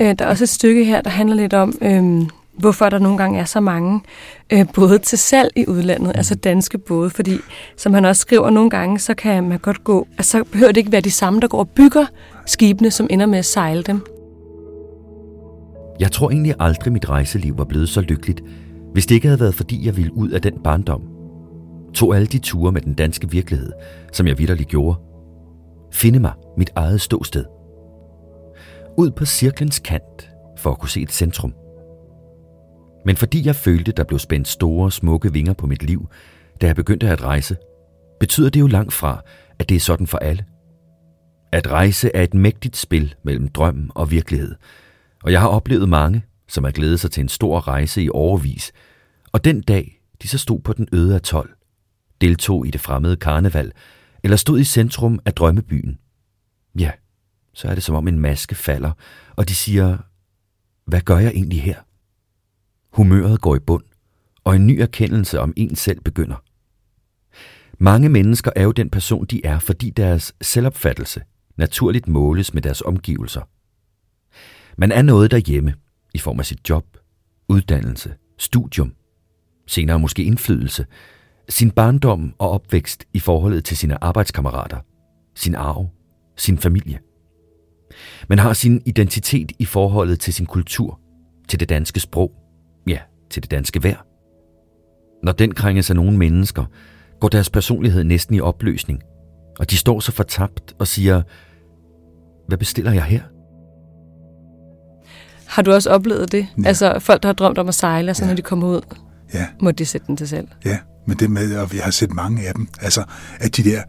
Øh, 0.00 0.14
der 0.18 0.24
er 0.24 0.28
også 0.28 0.44
et 0.44 0.48
stykke 0.48 0.84
her, 0.84 1.00
der 1.00 1.10
handler 1.10 1.36
lidt 1.36 1.54
om, 1.54 1.74
øh, 1.82 2.28
hvorfor 2.60 2.88
der 2.88 2.98
nogle 2.98 3.18
gange 3.18 3.40
er 3.40 3.44
så 3.44 3.60
mange 3.60 4.00
øh, 4.52 4.66
både 4.74 4.98
til 4.98 5.18
salg 5.18 5.50
i 5.56 5.64
udlandet, 5.68 6.06
mm. 6.06 6.12
altså 6.14 6.34
danske 6.34 6.78
både, 6.78 7.10
fordi 7.10 7.38
som 7.76 7.94
han 7.94 8.04
også 8.04 8.20
skriver 8.20 8.50
nogle 8.50 8.70
gange, 8.70 8.98
så 8.98 9.14
kan 9.14 9.48
man 9.48 9.58
godt 9.58 9.84
gå, 9.84 10.06
altså 10.18 10.38
så 10.38 10.44
behøver 10.52 10.72
det 10.72 10.76
ikke 10.76 10.92
være 10.92 11.00
de 11.00 11.10
samme, 11.10 11.40
der 11.40 11.48
går 11.48 11.58
og 11.58 11.68
bygger 11.68 12.06
skibene, 12.46 12.90
som 12.90 13.06
ender 13.10 13.26
med 13.26 13.38
at 13.38 13.44
sejle 13.44 13.82
dem. 13.82 14.06
Jeg 16.00 16.12
tror 16.12 16.30
egentlig 16.30 16.54
aldrig, 16.60 16.92
mit 16.92 17.08
rejseliv 17.08 17.58
var 17.58 17.64
blevet 17.64 17.88
så 17.88 18.00
lykkeligt, 18.00 18.42
hvis 18.92 19.06
det 19.06 19.14
ikke 19.14 19.26
havde 19.26 19.40
været, 19.40 19.54
fordi 19.54 19.86
jeg 19.86 19.96
ville 19.96 20.16
ud 20.16 20.30
af 20.30 20.42
den 20.42 20.54
barndom. 20.64 21.02
Tog 21.94 22.14
alle 22.16 22.26
de 22.26 22.38
ture 22.38 22.72
med 22.72 22.80
den 22.80 22.94
danske 22.94 23.30
virkelighed, 23.30 23.72
som 24.12 24.26
jeg 24.26 24.38
vidderligt 24.38 24.68
gjorde. 24.68 24.98
Finde 25.92 26.20
mig 26.20 26.32
mit 26.56 26.70
eget 26.74 27.00
ståsted. 27.00 27.44
Ud 28.98 29.10
på 29.10 29.24
cirklens 29.24 29.78
kant, 29.78 30.30
for 30.58 30.70
at 30.70 30.78
kunne 30.78 30.88
se 30.88 31.00
et 31.02 31.12
centrum. 31.12 31.52
Men 33.04 33.16
fordi 33.16 33.46
jeg 33.46 33.56
følte, 33.56 33.92
der 33.92 34.04
blev 34.04 34.18
spændt 34.18 34.48
store, 34.48 34.90
smukke 34.90 35.32
vinger 35.32 35.52
på 35.52 35.66
mit 35.66 35.82
liv, 35.82 36.08
da 36.60 36.66
jeg 36.66 36.76
begyndte 36.76 37.08
at 37.08 37.22
rejse, 37.22 37.56
betyder 38.20 38.50
det 38.50 38.60
jo 38.60 38.66
langt 38.66 38.92
fra, 38.92 39.22
at 39.58 39.68
det 39.68 39.74
er 39.74 39.80
sådan 39.80 40.06
for 40.06 40.18
alle. 40.18 40.44
At 41.52 41.70
rejse 41.70 42.10
er 42.14 42.22
et 42.22 42.34
mægtigt 42.34 42.76
spil 42.76 43.14
mellem 43.24 43.48
drøm 43.48 43.90
og 43.94 44.10
virkelighed, 44.10 44.54
og 45.22 45.32
jeg 45.32 45.40
har 45.40 45.48
oplevet 45.48 45.88
mange, 45.88 46.24
som 46.48 46.64
har 46.64 46.70
glædet 46.70 47.00
sig 47.00 47.10
til 47.10 47.20
en 47.20 47.28
stor 47.28 47.68
rejse 47.68 48.02
i 48.02 48.10
overvis, 48.10 48.72
og 49.32 49.44
den 49.44 49.60
dag, 49.60 50.00
de 50.22 50.28
så 50.28 50.38
stod 50.38 50.60
på 50.60 50.72
den 50.72 50.88
øde 50.92 51.14
atol, 51.14 51.54
deltog 52.20 52.66
i 52.66 52.70
det 52.70 52.80
fremmede 52.80 53.16
karneval, 53.16 53.72
eller 54.22 54.36
stod 54.36 54.58
i 54.58 54.64
centrum 54.64 55.20
af 55.24 55.34
drømmebyen, 55.34 55.98
ja, 56.78 56.90
så 57.54 57.68
er 57.68 57.74
det 57.74 57.82
som 57.82 57.94
om 57.94 58.08
en 58.08 58.18
maske 58.18 58.54
falder, 58.54 58.92
og 59.36 59.48
de 59.48 59.54
siger, 59.54 59.98
hvad 60.86 61.00
gør 61.00 61.18
jeg 61.18 61.30
egentlig 61.34 61.62
her? 61.62 61.76
Humøret 62.92 63.40
går 63.40 63.56
i 63.56 63.58
bund, 63.58 63.84
og 64.44 64.56
en 64.56 64.66
ny 64.66 64.80
erkendelse 64.80 65.40
om 65.40 65.52
en 65.56 65.76
selv 65.76 66.00
begynder. 66.00 66.36
Mange 67.78 68.08
mennesker 68.08 68.50
er 68.56 68.62
jo 68.62 68.72
den 68.72 68.90
person, 68.90 69.26
de 69.26 69.46
er, 69.46 69.58
fordi 69.58 69.90
deres 69.90 70.34
selvopfattelse 70.40 71.22
naturligt 71.56 72.08
måles 72.08 72.54
med 72.54 72.62
deres 72.62 72.80
omgivelser. 72.80 73.40
Man 74.78 74.92
er 74.92 75.02
noget 75.02 75.30
derhjemme 75.30 75.74
i 76.14 76.18
form 76.18 76.38
af 76.38 76.46
sit 76.46 76.70
job, 76.70 76.84
uddannelse, 77.48 78.14
studium, 78.38 78.94
senere 79.66 79.98
måske 79.98 80.24
indflydelse, 80.24 80.86
sin 81.48 81.70
barndom 81.70 82.34
og 82.38 82.50
opvækst 82.50 83.04
i 83.12 83.18
forholdet 83.18 83.64
til 83.64 83.76
sine 83.76 84.04
arbejdskammerater, 84.04 84.78
sin 85.34 85.54
arv, 85.54 85.88
sin 86.36 86.58
familie. 86.58 86.98
Man 88.28 88.38
har 88.38 88.52
sin 88.52 88.82
identitet 88.86 89.52
i 89.58 89.64
forholdet 89.64 90.20
til 90.20 90.34
sin 90.34 90.46
kultur, 90.46 91.00
til 91.48 91.60
det 91.60 91.68
danske 91.68 92.00
sprog, 92.00 92.39
ja, 92.86 92.98
til 93.30 93.42
det 93.42 93.50
danske 93.50 93.82
vejr. 93.82 94.06
Når 95.22 95.32
den 95.32 95.54
krænges 95.54 95.90
af 95.90 95.96
nogle 95.96 96.18
mennesker, 96.18 96.64
går 97.20 97.28
deres 97.28 97.50
personlighed 97.50 98.04
næsten 98.04 98.34
i 98.34 98.40
opløsning, 98.40 99.00
og 99.58 99.70
de 99.70 99.76
står 99.76 100.00
så 100.00 100.12
fortabt 100.12 100.74
og 100.78 100.86
siger, 100.86 101.22
hvad 102.48 102.58
bestiller 102.58 102.92
jeg 102.92 103.04
her? 103.04 103.22
Har 105.46 105.62
du 105.62 105.72
også 105.72 105.90
oplevet 105.90 106.32
det? 106.32 106.46
Ja. 106.62 106.68
Altså 106.68 106.98
folk, 106.98 107.22
der 107.22 107.28
har 107.28 107.32
drømt 107.32 107.58
om 107.58 107.68
at 107.68 107.74
sejle, 107.74 108.14
så 108.14 108.24
ja. 108.24 108.28
når 108.28 108.36
de 108.36 108.42
kommer 108.42 108.68
ud, 108.68 108.80
ja. 109.34 109.46
må 109.60 109.70
de 109.70 109.86
sætte 109.86 110.06
den 110.06 110.16
til 110.16 110.28
selv. 110.28 110.48
Ja, 110.64 110.78
men 111.06 111.16
det 111.16 111.30
med, 111.30 111.56
og 111.56 111.72
vi 111.72 111.78
har 111.78 111.90
set 111.90 112.12
mange 112.12 112.48
af 112.48 112.54
dem, 112.54 112.68
altså 112.80 113.04
at 113.40 113.56
de 113.56 113.64
der 113.64 113.82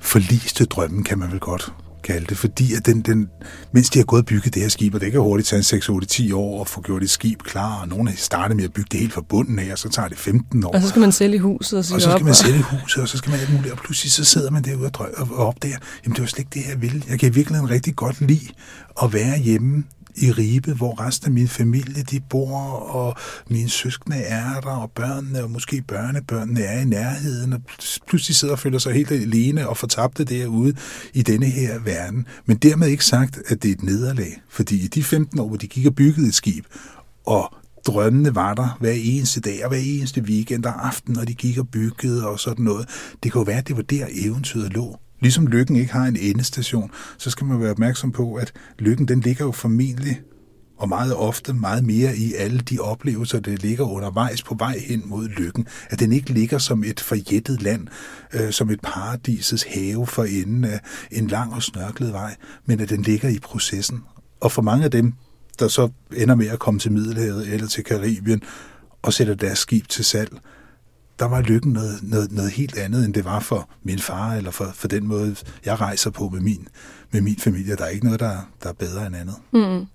forliste 0.00 0.64
drømme, 0.64 1.04
kan 1.04 1.18
man 1.18 1.30
vel 1.30 1.40
godt 1.40 1.72
kalde 2.04 2.26
det, 2.26 2.38
fordi 2.38 2.74
at 2.74 2.86
den, 2.86 3.00
den, 3.00 3.28
mens 3.72 3.90
de 3.90 3.98
har 3.98 4.04
gået 4.04 4.22
og 4.22 4.26
bygget 4.26 4.54
det 4.54 4.62
her 4.62 4.68
skib, 4.68 4.94
og 4.94 5.00
det 5.00 5.12
kan 5.12 5.20
hurtigt 5.20 5.48
tage 5.48 5.62
6, 5.62 5.88
8, 5.88 6.06
10 6.06 6.32
år 6.32 6.60
at 6.60 6.68
få 6.68 6.80
gjort 6.80 7.02
et 7.02 7.10
skib 7.10 7.42
klar, 7.42 7.80
og 7.80 7.88
nogle 7.88 8.10
har 8.10 8.16
startet 8.16 8.56
med 8.56 8.64
at 8.64 8.72
bygge 8.72 8.88
det 8.92 9.00
helt 9.00 9.12
fra 9.12 9.20
bunden 9.28 9.58
af, 9.58 9.72
og 9.72 9.78
så 9.78 9.88
tager 9.88 10.08
det 10.08 10.18
15 10.18 10.64
år. 10.64 10.70
Og 10.70 10.82
så 10.82 10.88
skal 10.88 11.00
man 11.00 11.12
sælge 11.12 11.38
huset 11.38 11.72
og, 11.72 11.78
og 11.78 11.84
så 11.84 12.00
skal 12.00 12.12
op, 12.12 12.22
man 12.22 12.34
sælge 12.34 12.62
huset, 12.62 13.02
og 13.02 13.08
så 13.08 13.18
skal 13.18 13.30
man 13.30 13.40
alt 13.40 13.52
muligt, 13.52 13.72
og 13.72 13.78
pludselig 13.78 14.12
så 14.12 14.24
sidder 14.24 14.50
man 14.50 14.64
derude 14.64 14.90
og, 14.98 15.08
og 15.30 15.46
opdager, 15.46 15.78
jamen 16.04 16.14
det 16.14 16.20
var 16.20 16.26
slet 16.26 16.38
ikke 16.38 16.50
det, 16.54 16.70
jeg 16.70 16.82
ville. 16.82 17.02
Jeg 17.08 17.18
kan 17.18 17.34
virkelig 17.34 17.58
en 17.58 17.70
rigtig 17.70 17.96
godt 17.96 18.20
lide 18.20 18.48
at 19.02 19.12
være 19.12 19.38
hjemme 19.38 19.84
i 20.16 20.32
Ribe, 20.32 20.72
hvor 20.72 21.00
resten 21.00 21.26
af 21.26 21.32
min 21.32 21.48
familie 21.48 22.02
de 22.02 22.20
bor, 22.20 22.58
og 22.94 23.16
mine 23.50 23.68
søskende 23.68 24.16
er 24.16 24.60
der, 24.60 24.70
og 24.70 24.90
børnene, 24.90 25.42
og 25.42 25.50
måske 25.50 25.82
børnebørnene 25.82 26.60
er 26.60 26.80
i 26.80 26.84
nærheden, 26.84 27.52
og 27.52 27.60
pludselig 28.08 28.36
sidder 28.36 28.54
og 28.54 28.58
føler 28.58 28.78
sig 28.78 28.92
helt 28.92 29.10
alene 29.10 29.68
og 29.68 29.76
fortabte 29.76 30.24
derude 30.24 30.74
i 31.14 31.22
denne 31.22 31.46
her 31.46 31.78
verden. 31.78 32.26
Men 32.46 32.56
dermed 32.56 32.88
ikke 32.88 33.04
sagt, 33.04 33.38
at 33.46 33.62
det 33.62 33.68
er 33.68 33.72
et 33.72 33.82
nederlag, 33.82 34.42
fordi 34.48 34.84
i 34.84 34.86
de 34.86 35.02
15 35.02 35.38
år, 35.38 35.48
hvor 35.48 35.56
de 35.56 35.66
gik 35.66 35.86
og 35.86 35.94
byggede 35.94 36.28
et 36.28 36.34
skib, 36.34 36.64
og 37.26 37.54
drømmene 37.86 38.34
var 38.34 38.54
der 38.54 38.76
hver 38.80 38.92
eneste 38.96 39.40
dag 39.40 39.64
og 39.64 39.68
hver 39.68 39.78
eneste 39.78 40.20
weekend 40.20 40.64
og 40.64 40.86
aften, 40.86 41.14
når 41.14 41.24
de 41.24 41.34
gik 41.34 41.58
og 41.58 41.68
byggede 41.68 42.28
og 42.28 42.40
sådan 42.40 42.64
noget. 42.64 42.88
Det 43.22 43.32
kunne 43.32 43.46
være, 43.46 43.58
at 43.58 43.68
det 43.68 43.76
var 43.76 43.82
der 43.82 44.06
eventyret 44.10 44.72
lå. 44.72 44.96
Ligesom 45.24 45.46
lykken 45.46 45.76
ikke 45.76 45.92
har 45.92 46.04
en 46.04 46.16
endestation, 46.16 46.90
så 47.18 47.30
skal 47.30 47.46
man 47.46 47.60
være 47.60 47.70
opmærksom 47.70 48.12
på, 48.12 48.34
at 48.34 48.52
lykken 48.78 49.08
den 49.08 49.20
ligger 49.20 49.44
jo 49.44 49.52
formentlig 49.52 50.20
og 50.76 50.88
meget 50.88 51.14
ofte 51.14 51.52
meget 51.52 51.84
mere 51.84 52.16
i 52.16 52.34
alle 52.34 52.58
de 52.58 52.78
oplevelser, 52.78 53.40
der 53.40 53.56
ligger 53.56 53.84
undervejs 53.84 54.42
på 54.42 54.54
vej 54.58 54.78
hen 54.78 55.02
mod 55.06 55.28
lykken. 55.28 55.66
At 55.90 56.00
den 56.00 56.12
ikke 56.12 56.32
ligger 56.32 56.58
som 56.58 56.84
et 56.84 57.00
forjættet 57.00 57.62
land, 57.62 57.86
øh, 58.32 58.52
som 58.52 58.70
et 58.70 58.80
paradisets 58.80 59.66
have 59.74 60.06
for 60.06 60.24
enden 60.24 60.64
af 60.64 60.80
en 61.10 61.26
lang 61.26 61.54
og 61.54 61.62
snørklet 61.62 62.12
vej, 62.12 62.36
men 62.66 62.80
at 62.80 62.90
den 62.90 63.02
ligger 63.02 63.28
i 63.28 63.38
processen. 63.38 64.00
Og 64.40 64.52
for 64.52 64.62
mange 64.62 64.84
af 64.84 64.90
dem, 64.90 65.12
der 65.58 65.68
så 65.68 65.88
ender 66.16 66.34
med 66.34 66.48
at 66.48 66.58
komme 66.58 66.80
til 66.80 66.92
Middelhavet 66.92 67.48
eller 67.48 67.66
til 67.66 67.84
Karibien 67.84 68.42
og 69.02 69.12
sætter 69.12 69.34
deres 69.34 69.58
skib 69.58 69.88
til 69.88 70.04
salg, 70.04 70.38
der 71.18 71.24
var 71.24 71.40
lykken 71.40 71.72
noget, 71.72 71.98
noget, 72.02 72.32
noget 72.32 72.50
helt 72.50 72.78
andet, 72.78 73.04
end 73.04 73.14
det 73.14 73.24
var 73.24 73.40
for 73.40 73.68
min 73.82 73.98
far, 73.98 74.34
eller 74.34 74.50
for, 74.50 74.70
for 74.74 74.88
den 74.88 75.06
måde, 75.06 75.36
jeg 75.64 75.80
rejser 75.80 76.10
på 76.10 76.28
med 76.28 76.40
min, 76.40 76.68
med 77.10 77.20
min 77.20 77.36
familie. 77.36 77.76
Der 77.76 77.84
er 77.84 77.88
ikke 77.88 78.04
noget, 78.04 78.20
der, 78.20 78.36
der 78.62 78.68
er 78.68 78.72
bedre 78.72 79.06
end 79.06 79.16
andet. 79.16 79.34
Mm. 79.52 79.86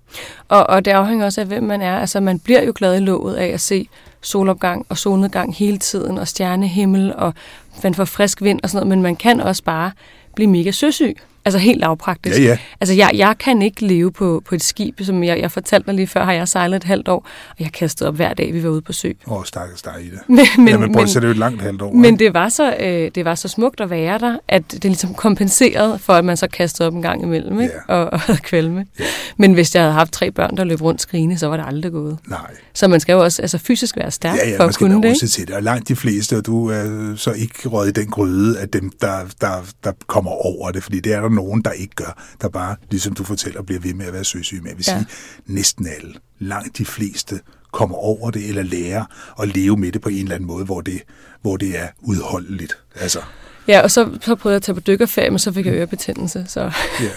Og, 0.48 0.66
og 0.70 0.84
det 0.84 0.90
afhænger 0.90 1.24
også 1.24 1.40
af, 1.40 1.46
hvem 1.46 1.62
man 1.62 1.82
er. 1.82 1.98
Altså, 1.98 2.20
man 2.20 2.38
bliver 2.38 2.62
jo 2.62 2.72
glad 2.76 2.96
i 2.96 3.04
låget 3.04 3.36
af 3.36 3.46
at 3.46 3.60
se 3.60 3.88
solopgang 4.20 4.86
og 4.88 4.98
solnedgang 4.98 5.54
hele 5.54 5.78
tiden, 5.78 6.18
og 6.18 6.28
stjernehimmel, 6.28 7.14
og 7.16 7.34
man 7.82 7.94
får 7.94 8.04
frisk 8.04 8.42
vind 8.42 8.60
og 8.62 8.70
sådan 8.70 8.86
noget, 8.86 8.98
men 8.98 9.02
man 9.02 9.16
kan 9.16 9.40
også 9.40 9.64
bare 9.64 9.92
blive 10.34 10.50
mega 10.50 10.70
søsyg. 10.70 11.16
Altså 11.44 11.58
helt 11.58 11.80
lavpraktisk. 11.80 12.38
Ja, 12.38 12.42
ja. 12.42 12.58
Altså 12.80 12.94
jeg, 12.94 13.10
jeg 13.14 13.34
kan 13.38 13.62
ikke 13.62 13.86
leve 13.86 14.12
på, 14.12 14.42
på 14.48 14.54
et 14.54 14.62
skib, 14.62 15.00
som 15.02 15.24
jeg, 15.24 15.40
jeg 15.40 15.50
fortalte 15.50 15.86
dig 15.86 15.94
lige 15.94 16.06
før, 16.06 16.24
har 16.24 16.32
jeg 16.32 16.48
sejlet 16.48 16.76
et 16.76 16.84
halvt 16.84 17.08
år, 17.08 17.26
og 17.50 17.56
jeg 17.60 17.72
kastede 17.72 18.08
op 18.08 18.16
hver 18.16 18.34
dag, 18.34 18.54
vi 18.54 18.64
var 18.64 18.70
ude 18.70 18.80
på 18.80 18.92
sø. 18.92 19.12
Åh, 19.26 19.32
oh, 19.32 19.44
stakkels 19.44 19.82
dig 19.82 19.94
i 20.00 20.10
det. 20.10 20.18
Men, 20.28 20.46
men, 20.56 20.68
ja, 20.68 20.78
men 20.78 20.92
prøv 20.92 21.02
at 21.02 21.08
det 21.08 21.22
jo 21.24 21.28
et 21.28 21.36
langt 21.36 21.62
halvt 21.62 21.82
år. 21.82 21.92
Men 21.92 22.18
det 22.18 22.34
var, 22.34 22.48
så, 22.48 22.74
øh, 22.80 23.10
det 23.14 23.24
var 23.24 23.34
så 23.34 23.48
smukt 23.48 23.80
at 23.80 23.90
være 23.90 24.18
der, 24.18 24.36
at 24.48 24.72
det 24.72 24.84
ligesom 24.84 25.14
kompenserede 25.14 25.98
for, 25.98 26.12
at 26.12 26.24
man 26.24 26.36
så 26.36 26.48
kastede 26.48 26.86
op 26.86 26.94
en 26.94 27.02
gang 27.02 27.22
imellem, 27.22 27.60
ikke? 27.60 27.74
Ja. 27.88 27.94
Og, 27.94 28.12
og 28.12 28.20
havde 28.20 28.38
kvalme. 28.38 28.86
Ja. 28.98 29.04
Men 29.36 29.52
hvis 29.52 29.74
jeg 29.74 29.82
havde 29.82 29.94
haft 29.94 30.12
tre 30.12 30.30
børn, 30.30 30.56
der 30.56 30.64
løb 30.64 30.82
rundt 30.82 31.00
skrigende, 31.00 31.38
så 31.38 31.46
var 31.46 31.56
det 31.56 31.64
aldrig 31.66 31.92
gået. 31.92 32.18
Nej. 32.28 32.38
Så 32.74 32.88
man 32.88 33.00
skal 33.00 33.12
jo 33.12 33.22
også 33.22 33.42
altså, 33.42 33.58
fysisk 33.58 33.96
være 33.96 34.10
stærk 34.10 34.36
ja, 34.36 34.50
ja, 34.50 34.58
for 34.58 34.64
at 34.64 34.76
kunne 34.76 35.02
det. 35.02 35.22
Ja, 35.22 35.26
til 35.26 35.48
det. 35.48 35.54
Og 35.56 35.62
langt 35.62 35.88
de 35.88 35.96
fleste, 35.96 36.36
og 36.36 36.46
du 36.46 36.68
er 36.68 37.14
så 37.16 37.32
ikke 37.32 37.68
røget 37.68 37.98
i 37.98 38.00
den 38.00 38.10
gryde 38.10 38.58
af 38.58 38.68
dem, 38.68 38.92
der, 39.00 39.18
der, 39.40 39.52
der 39.84 39.92
kommer 40.06 40.30
over 40.30 40.70
det, 40.70 40.82
fordi 40.82 41.00
det 41.00 41.12
er 41.14 41.20
der 41.20 41.28
nogen, 41.30 41.62
der 41.62 41.72
ikke 41.72 41.94
gør 41.94 42.22
der 42.40 42.48
bare, 42.48 42.76
ligesom 42.90 43.14
du 43.14 43.24
fortæller, 43.24 43.62
bliver 43.62 43.80
ved 43.80 43.94
med 43.94 44.06
at 44.06 44.12
være 44.12 44.24
søsyge. 44.24 44.60
Men 44.60 44.68
jeg 44.68 44.78
vil 44.78 44.84
ja. 44.88 44.98
sige, 44.98 45.06
næsten 45.46 45.86
alle, 45.86 46.14
langt 46.38 46.78
de 46.78 46.84
fleste, 46.84 47.40
kommer 47.72 47.96
over 47.96 48.30
det, 48.30 48.48
eller 48.48 48.62
lærer 48.62 49.04
at 49.42 49.56
leve 49.56 49.76
med 49.76 49.92
det 49.92 50.00
på 50.00 50.08
en 50.08 50.22
eller 50.22 50.34
anden 50.34 50.46
måde, 50.46 50.64
hvor 50.64 50.80
det, 50.80 51.02
hvor 51.42 51.56
det 51.56 51.78
er 51.78 51.88
udholdeligt. 52.00 52.78
Altså. 52.94 53.20
Ja, 53.68 53.80
og 53.80 53.90
så, 53.90 54.18
så 54.20 54.34
prøvede 54.34 54.54
jeg 54.54 54.56
at 54.56 54.62
tage 54.62 54.74
på 54.74 54.80
dykkerferie, 54.80 55.30
men 55.30 55.38
så 55.38 55.52
fik 55.52 55.66
jeg 55.66 55.74
ørebetændelse. 55.74 56.44
Så. 56.48 56.60
Ja. 57.00 57.08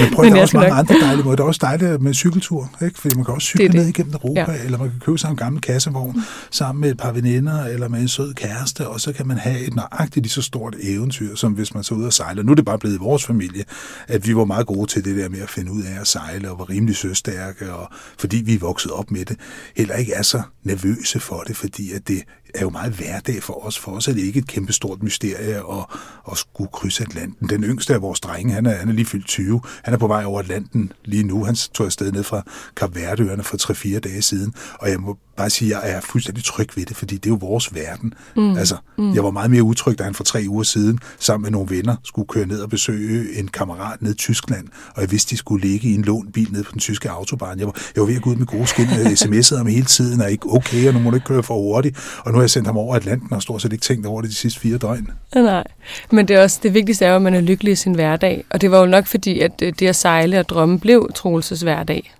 Men 0.00 0.14
prøv, 0.14 0.24
Men 0.24 0.32
der 0.32 0.38
er 0.38 0.42
også 0.42 0.56
mange 0.56 0.70
nok... 0.70 0.78
andre 0.78 1.00
dejlige 1.00 1.24
måder. 1.24 1.36
Det 1.36 1.42
er 1.42 1.46
også 1.46 1.60
dejligt 1.62 2.02
med 2.02 2.14
cykeltur, 2.14 2.70
ikke? 2.82 3.00
fordi 3.00 3.14
man 3.14 3.24
kan 3.24 3.34
også 3.34 3.46
cykle 3.46 3.66
det 3.66 3.74
ned 3.74 3.86
igennem 3.86 4.12
Europa, 4.12 4.52
ja. 4.52 4.64
eller 4.64 4.78
man 4.78 4.90
kan 4.90 5.00
købe 5.00 5.18
sig 5.18 5.30
en 5.30 5.36
gammel 5.36 5.62
kassevogn 5.62 6.12
mm. 6.16 6.22
sammen 6.50 6.80
med 6.80 6.90
et 6.90 6.98
par 6.98 7.12
veninder, 7.12 7.64
eller 7.64 7.88
med 7.88 8.00
en 8.00 8.08
sød 8.08 8.34
kæreste, 8.34 8.88
og 8.88 9.00
så 9.00 9.12
kan 9.12 9.26
man 9.26 9.38
have 9.38 9.60
et 9.60 9.74
nøjagtigt 9.74 10.24
lige 10.24 10.30
så 10.30 10.42
stort 10.42 10.76
eventyr, 10.82 11.34
som 11.34 11.52
hvis 11.52 11.74
man 11.74 11.84
så 11.84 11.94
ud 11.94 12.04
og 12.04 12.12
sejler. 12.12 12.42
Nu 12.42 12.50
er 12.52 12.56
det 12.56 12.64
bare 12.64 12.78
blevet 12.78 12.94
i 12.94 12.98
vores 12.98 13.24
familie, 13.24 13.64
at 14.08 14.26
vi 14.26 14.36
var 14.36 14.44
meget 14.44 14.66
gode 14.66 14.90
til 14.90 15.04
det 15.04 15.16
der 15.16 15.28
med 15.28 15.40
at 15.40 15.50
finde 15.50 15.72
ud 15.72 15.82
af 15.82 16.00
at 16.00 16.06
sejle, 16.06 16.50
og 16.50 16.58
var 16.58 16.70
rimelig 16.70 16.96
søstærke, 16.96 17.72
og 17.72 17.88
fordi 18.18 18.36
vi 18.36 18.54
er 18.54 18.58
vokset 18.58 18.90
op 18.90 19.10
med 19.10 19.24
det, 19.24 19.36
heller 19.76 19.94
ikke 19.94 20.12
er 20.12 20.22
så 20.22 20.42
nervøse 20.64 21.20
for 21.20 21.40
det, 21.46 21.56
fordi 21.56 21.92
at 21.92 22.08
det 22.08 22.22
er 22.56 22.60
jo 22.60 22.70
meget 22.70 22.92
hverdag 22.92 23.42
for 23.42 23.66
os. 23.66 23.78
For 23.78 23.92
os 23.92 24.08
er 24.08 24.12
det 24.12 24.22
ikke 24.22 24.38
et 24.38 24.46
kæmpestort 24.46 25.02
mysterie 25.02 25.56
at, 25.56 25.86
at 26.32 26.38
skulle 26.38 26.70
krydse 26.72 27.02
Atlanten. 27.02 27.48
Den 27.48 27.64
yngste 27.64 27.94
af 27.94 28.02
vores 28.02 28.20
drenge, 28.20 28.52
han 28.52 28.66
er, 28.66 28.74
han 28.74 28.88
er 28.88 28.92
lige 28.92 29.06
fyldt 29.06 29.26
20. 29.26 29.60
Han 29.82 29.94
er 29.94 29.98
på 29.98 30.06
vej 30.06 30.24
over 30.24 30.40
Atlanten 30.40 30.92
lige 31.04 31.22
nu. 31.22 31.44
Han 31.44 31.54
tog 31.54 31.86
afsted 31.86 32.12
ned 32.12 32.22
fra 32.22 32.42
Kapverdeøerne 32.76 33.42
for 33.42 33.72
3-4 33.96 33.98
dage 33.98 34.22
siden. 34.22 34.54
Og 34.80 34.90
jeg 34.90 35.00
må 35.00 35.18
bare 35.36 35.50
sige, 35.50 35.76
at 35.76 35.88
jeg 35.88 35.96
er 35.96 36.00
fuldstændig 36.00 36.44
tryg 36.44 36.68
ved 36.76 36.86
det, 36.86 36.96
fordi 36.96 37.14
det 37.14 37.26
er 37.26 37.30
jo 37.30 37.38
vores 37.40 37.74
verden. 37.74 38.14
Mm. 38.36 38.56
Altså, 38.56 38.76
mm. 38.98 39.14
jeg 39.14 39.24
var 39.24 39.30
meget 39.30 39.50
mere 39.50 39.62
utryg, 39.62 39.98
da 39.98 40.04
han 40.04 40.14
for 40.14 40.24
tre 40.24 40.44
uger 40.48 40.62
siden, 40.62 40.98
sammen 41.18 41.42
med 41.42 41.50
nogle 41.50 41.76
venner, 41.76 41.96
skulle 42.04 42.28
køre 42.28 42.46
ned 42.46 42.60
og 42.60 42.70
besøge 42.70 43.38
en 43.38 43.48
kammerat 43.48 44.02
ned 44.02 44.12
i 44.12 44.16
Tyskland, 44.16 44.68
og 44.94 45.02
jeg 45.02 45.10
vidste, 45.10 45.30
de 45.30 45.36
skulle 45.36 45.68
ligge 45.68 45.88
i 45.88 45.94
en 45.94 46.02
lånt 46.02 46.32
bil 46.32 46.48
ned 46.52 46.64
på 46.64 46.72
den 46.72 46.80
tyske 46.80 47.10
autobahn. 47.10 47.58
Jeg 47.58 47.66
var, 47.66 47.74
jeg 47.94 48.00
var 48.00 48.06
ved 48.06 48.16
at 48.16 48.22
gå 48.22 48.30
ud 48.30 48.36
med 48.36 48.46
gode 48.46 48.66
skin, 48.66 48.86
jeg 48.86 49.12
sms'ede 49.12 49.56
ham 49.56 49.66
hele 49.66 49.84
tiden, 49.84 50.20
og 50.20 50.30
ikke 50.30 50.46
okay, 50.52 50.88
og 50.88 50.94
nu 50.94 51.00
må 51.00 51.10
du 51.10 51.16
ikke 51.16 51.26
køre 51.26 51.42
for 51.42 51.54
hurtigt. 51.54 51.98
Og 52.24 52.32
nu 52.32 52.36
har 52.36 52.42
jeg 52.42 52.50
sendt 52.50 52.66
ham 52.66 52.76
over 52.76 52.96
Atlanten, 52.96 53.32
og 53.32 53.42
stort 53.42 53.62
set 53.62 53.72
ikke 53.72 53.82
tænkt 53.82 54.06
over 54.06 54.20
det 54.20 54.30
de 54.30 54.34
sidste 54.34 54.60
fire 54.60 54.78
døgn. 54.78 55.10
Nej, 55.34 55.64
men 56.10 56.28
det, 56.28 56.36
er 56.36 56.42
også, 56.42 56.60
det 56.62 56.74
vigtigste 56.74 57.04
er 57.04 57.10
jo, 57.10 57.16
at 57.16 57.22
man 57.22 57.34
er 57.34 57.40
lykkelig 57.40 57.72
i 57.72 57.76
sin 57.76 57.94
hverdag, 57.94 58.44
og 58.50 58.60
det 58.60 58.70
var 58.70 58.80
jo 58.80 58.86
nok 58.86 59.06
fordi, 59.06 59.40
at 59.40 59.60
det 59.60 59.82
at 59.82 59.96
sejle 59.96 60.40
og 60.40 60.48
drømme 60.48 60.80
blev 60.80 61.10
Troelses 61.14 61.60
hverdag. 61.60 62.12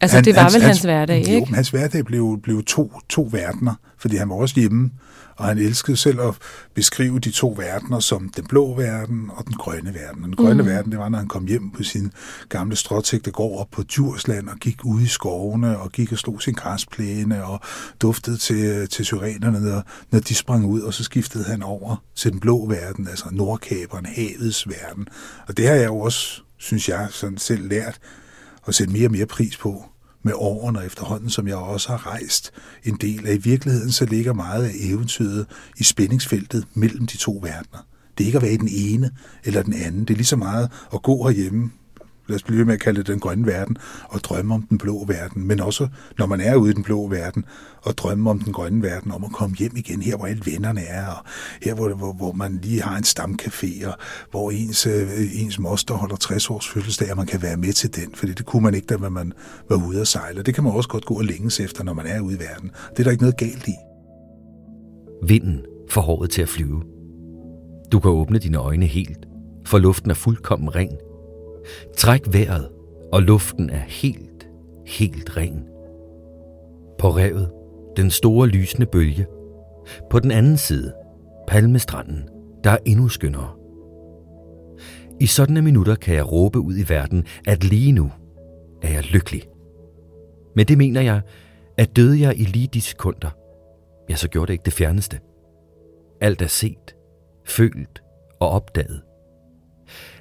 Altså, 0.00 0.16
han, 0.16 0.24
det 0.24 0.36
var 0.36 0.42
hans, 0.42 0.54
vel 0.54 0.62
hans, 0.62 0.76
hans 0.76 0.84
hverdag, 0.84 1.18
ikke? 1.18 1.34
Jo, 1.34 1.44
men 1.44 1.54
hans 1.54 1.70
hverdag 1.70 2.04
blev, 2.04 2.40
blev 2.42 2.64
to, 2.64 2.92
to 3.08 3.28
verdener, 3.32 3.74
fordi 3.98 4.16
han 4.16 4.28
var 4.28 4.34
også 4.34 4.60
hjemme, 4.60 4.90
og 5.38 5.44
han 5.44 5.58
elskede 5.58 5.96
selv 5.96 6.20
at 6.20 6.34
beskrive 6.74 7.18
de 7.18 7.30
to 7.30 7.54
verdener 7.58 8.00
som 8.00 8.28
den 8.36 8.46
blå 8.46 8.74
verden 8.74 9.30
og 9.36 9.44
den 9.44 9.54
grønne 9.54 9.94
verden. 9.94 10.22
Den 10.22 10.36
grønne 10.36 10.62
mm. 10.62 10.68
verden, 10.68 10.92
det 10.92 10.98
var, 10.98 11.08
når 11.08 11.18
han 11.18 11.28
kom 11.28 11.46
hjem 11.46 11.70
på 11.70 11.82
sin 11.82 12.10
gamle 12.48 12.76
stråtæk, 12.76 13.24
der 13.24 13.30
går 13.30 13.60
op 13.60 13.68
på 13.70 13.82
Djursland 13.82 14.48
og 14.48 14.56
gik 14.56 14.84
ud 14.84 15.00
i 15.00 15.06
skovene 15.06 15.78
og 15.78 15.92
gik 15.92 16.12
og 16.12 16.18
slog 16.18 16.42
sin 16.42 16.54
græsplæne 16.54 17.44
og 17.44 17.60
duftede 18.02 18.36
til, 18.36 18.88
til 18.88 19.04
syrenerne, 19.04 19.60
når, 19.60 19.82
når 20.10 20.20
de 20.20 20.34
sprang 20.34 20.66
ud, 20.66 20.80
og 20.80 20.94
så 20.94 21.04
skiftede 21.04 21.44
han 21.44 21.62
over 21.62 22.02
til 22.16 22.32
den 22.32 22.40
blå 22.40 22.66
verden, 22.68 23.08
altså 23.08 23.24
nordkaberen, 23.30 24.06
havets 24.06 24.68
verden. 24.68 25.08
Og 25.48 25.56
det 25.56 25.68
har 25.68 25.74
jeg 25.74 25.86
jo 25.86 25.98
også, 25.98 26.42
synes 26.56 26.88
jeg, 26.88 27.08
sådan 27.10 27.38
selv 27.38 27.68
lært 27.68 27.98
at 28.68 28.74
sætte 28.74 28.92
mere 28.92 29.06
og 29.06 29.12
mere 29.12 29.26
pris 29.26 29.56
på 29.56 29.84
med 30.22 30.32
årene 30.36 30.84
efterhånden, 30.84 31.30
som 31.30 31.48
jeg 31.48 31.56
også 31.56 31.88
har 31.88 32.06
rejst 32.06 32.52
en 32.84 32.96
del 33.00 33.26
af. 33.26 33.34
I 33.34 33.38
virkeligheden 33.38 33.92
så 33.92 34.04
ligger 34.04 34.32
meget 34.32 34.64
af 34.64 34.72
eventyret 34.80 35.46
i 35.78 35.84
spændingsfeltet 35.84 36.64
mellem 36.74 37.06
de 37.06 37.16
to 37.16 37.32
verdener. 37.42 37.86
Det 38.18 38.24
er 38.24 38.26
ikke 38.26 38.36
at 38.36 38.42
være 38.42 38.52
i 38.52 38.56
den 38.56 38.68
ene 38.72 39.10
eller 39.44 39.62
den 39.62 39.72
anden. 39.72 40.00
Det 40.00 40.10
er 40.10 40.16
lige 40.16 40.26
så 40.26 40.36
meget 40.36 40.70
at 40.94 41.02
gå 41.02 41.28
herhjemme 41.28 41.70
lad 42.28 42.36
os 42.36 42.42
blive 42.42 42.64
med 42.64 42.74
at 42.74 42.80
kalde 42.80 42.98
det 42.98 43.06
den 43.06 43.20
grønne 43.20 43.46
verden, 43.46 43.76
og 44.08 44.20
drømme 44.20 44.54
om 44.54 44.62
den 44.62 44.78
blå 44.78 45.04
verden, 45.04 45.46
men 45.46 45.60
også 45.60 45.88
når 46.18 46.26
man 46.26 46.40
er 46.40 46.56
ude 46.56 46.70
i 46.70 46.74
den 46.74 46.82
blå 46.82 47.08
verden, 47.08 47.44
og 47.82 47.98
drømme 47.98 48.30
om 48.30 48.38
den 48.38 48.52
grønne 48.52 48.82
verden, 48.82 49.12
om 49.12 49.24
at 49.24 49.32
komme 49.32 49.56
hjem 49.56 49.72
igen, 49.76 50.02
her 50.02 50.16
hvor 50.16 50.26
alle 50.26 50.42
vennerne 50.46 50.80
er, 50.80 51.06
og 51.06 51.24
her 51.62 51.74
hvor, 51.74 51.88
hvor, 51.94 52.12
hvor 52.12 52.32
man 52.32 52.58
lige 52.62 52.82
har 52.82 52.96
en 52.96 53.04
stamcafé, 53.04 53.86
og 53.86 53.94
hvor 54.30 54.50
ens, 54.50 54.86
øh, 54.86 55.42
ens 55.42 55.58
moster 55.58 55.94
holder 55.94 56.16
60 56.16 56.50
års 56.50 56.68
fødselsdag, 56.68 57.10
og 57.10 57.16
man 57.16 57.26
kan 57.26 57.42
være 57.42 57.56
med 57.56 57.72
til 57.72 57.96
den, 57.96 58.14
for 58.14 58.26
det 58.26 58.46
kunne 58.46 58.62
man 58.62 58.74
ikke, 58.74 58.86
da 58.86 58.96
man 58.96 59.32
var 59.70 59.88
ude 59.88 60.00
at 60.00 60.08
sejle. 60.08 60.42
Det 60.42 60.54
kan 60.54 60.64
man 60.64 60.72
også 60.72 60.88
godt 60.88 61.04
gå 61.04 61.14
og 61.14 61.24
længes 61.24 61.60
efter, 61.60 61.84
når 61.84 61.92
man 61.92 62.06
er 62.06 62.20
ude 62.20 62.34
i 62.36 62.38
verden. 62.38 62.70
Det 62.90 62.98
er 62.98 63.04
der 63.04 63.10
ikke 63.10 63.22
noget 63.22 63.36
galt 63.36 63.68
i. 63.68 63.74
Vinden 65.26 65.60
får 65.90 66.00
håret 66.00 66.30
til 66.30 66.42
at 66.42 66.48
flyve. 66.48 66.82
Du 67.92 68.00
kan 68.00 68.10
åbne 68.10 68.38
dine 68.38 68.58
øjne 68.58 68.86
helt, 68.86 69.26
for 69.66 69.78
luften 69.78 70.10
er 70.10 70.14
fuldkommen 70.14 70.74
ren. 70.74 71.07
Træk 71.96 72.22
vejret, 72.32 72.68
og 73.12 73.22
luften 73.22 73.70
er 73.70 73.82
helt, 73.86 74.48
helt 74.86 75.36
ren. 75.36 75.64
På 76.98 77.10
revet, 77.10 77.50
den 77.96 78.10
store 78.10 78.48
lysende 78.48 78.86
bølge. 78.86 79.26
På 80.10 80.18
den 80.18 80.30
anden 80.30 80.56
side, 80.56 80.92
palmestranden, 81.48 82.28
der 82.64 82.70
er 82.70 82.78
endnu 82.84 83.08
skønnere. 83.08 83.54
I 85.20 85.26
sådanne 85.26 85.62
minutter 85.62 85.94
kan 85.94 86.14
jeg 86.14 86.32
råbe 86.32 86.58
ud 86.60 86.76
i 86.76 86.88
verden, 86.88 87.24
at 87.46 87.64
lige 87.64 87.92
nu 87.92 88.10
er 88.82 88.90
jeg 88.92 89.04
lykkelig. 89.04 89.42
Men 90.56 90.66
det 90.66 90.78
mener 90.78 91.00
jeg, 91.00 91.20
at 91.76 91.96
døde 91.96 92.20
jeg 92.20 92.40
i 92.40 92.44
lige 92.44 92.68
de 92.74 92.80
sekunder, 92.80 93.30
ja, 94.10 94.16
så 94.16 94.28
gjorde 94.28 94.46
det 94.46 94.52
ikke 94.52 94.64
det 94.64 94.72
fjerneste. 94.72 95.20
Alt 96.20 96.42
er 96.42 96.46
set, 96.46 96.96
følt 97.46 98.02
og 98.40 98.48
opdaget. 98.48 99.02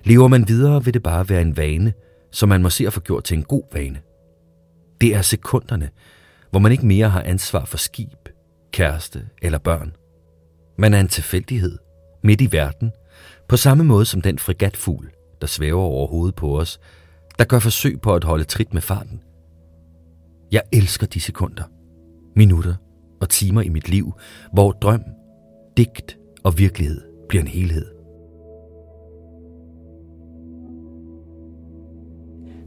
Lever 0.04 0.28
man 0.28 0.48
videre, 0.48 0.86
vil 0.86 0.94
det 0.94 1.04
bare 1.04 1.30
være 1.30 1.42
en 1.42 1.58
vane, 1.58 1.94
som 2.32 2.50
man 2.50 2.62
må 2.62 2.70
se 2.70 2.88
at 2.88 2.94
få 2.94 3.00
gjort 3.00 3.24
til 3.24 3.38
en 3.38 3.44
god 3.44 3.64
vane. 3.74 4.00
Det 5.02 5.16
er 5.16 5.22
sekunderne, 5.22 5.90
hvor 6.52 6.60
man 6.60 6.72
ikke 6.72 6.86
mere 6.86 7.10
har 7.10 7.22
ansvar 7.22 7.66
for 7.66 7.78
skib, 7.78 8.30
kæreste 8.72 9.26
eller 9.42 9.58
børn. 9.58 9.96
Man 10.78 10.94
er 10.94 11.00
en 11.00 11.08
tilfældighed, 11.08 11.78
midt 12.24 12.42
i 12.42 12.52
verden, 12.52 12.92
på 13.48 13.58
samme 13.58 13.84
måde 13.84 14.06
som 14.06 14.22
den 14.22 14.40
frigatfugl, 14.40 15.10
der 15.42 15.48
svæver 15.48 15.82
over 15.82 16.08
hovedet 16.08 16.36
på 16.36 16.60
os, 16.60 16.80
der 17.40 17.46
gør 17.46 17.60
forsøg 17.60 18.02
på 18.02 18.16
at 18.16 18.24
holde 18.24 18.44
trit 18.44 18.74
med 18.74 18.82
farten. 18.82 19.22
Jeg 20.52 20.62
elsker 20.72 21.08
de 21.08 21.20
sekunder, 21.20 21.64
minutter 22.36 22.76
og 23.22 23.30
timer 23.30 23.62
i 23.62 23.70
mit 23.70 23.90
liv, 23.90 24.14
hvor 24.54 24.72
drøm, 24.72 25.04
digt 25.78 26.18
og 26.44 26.58
virkelighed 26.58 27.02
bliver 27.30 27.42
en 27.42 27.48
helhed. 27.48 27.97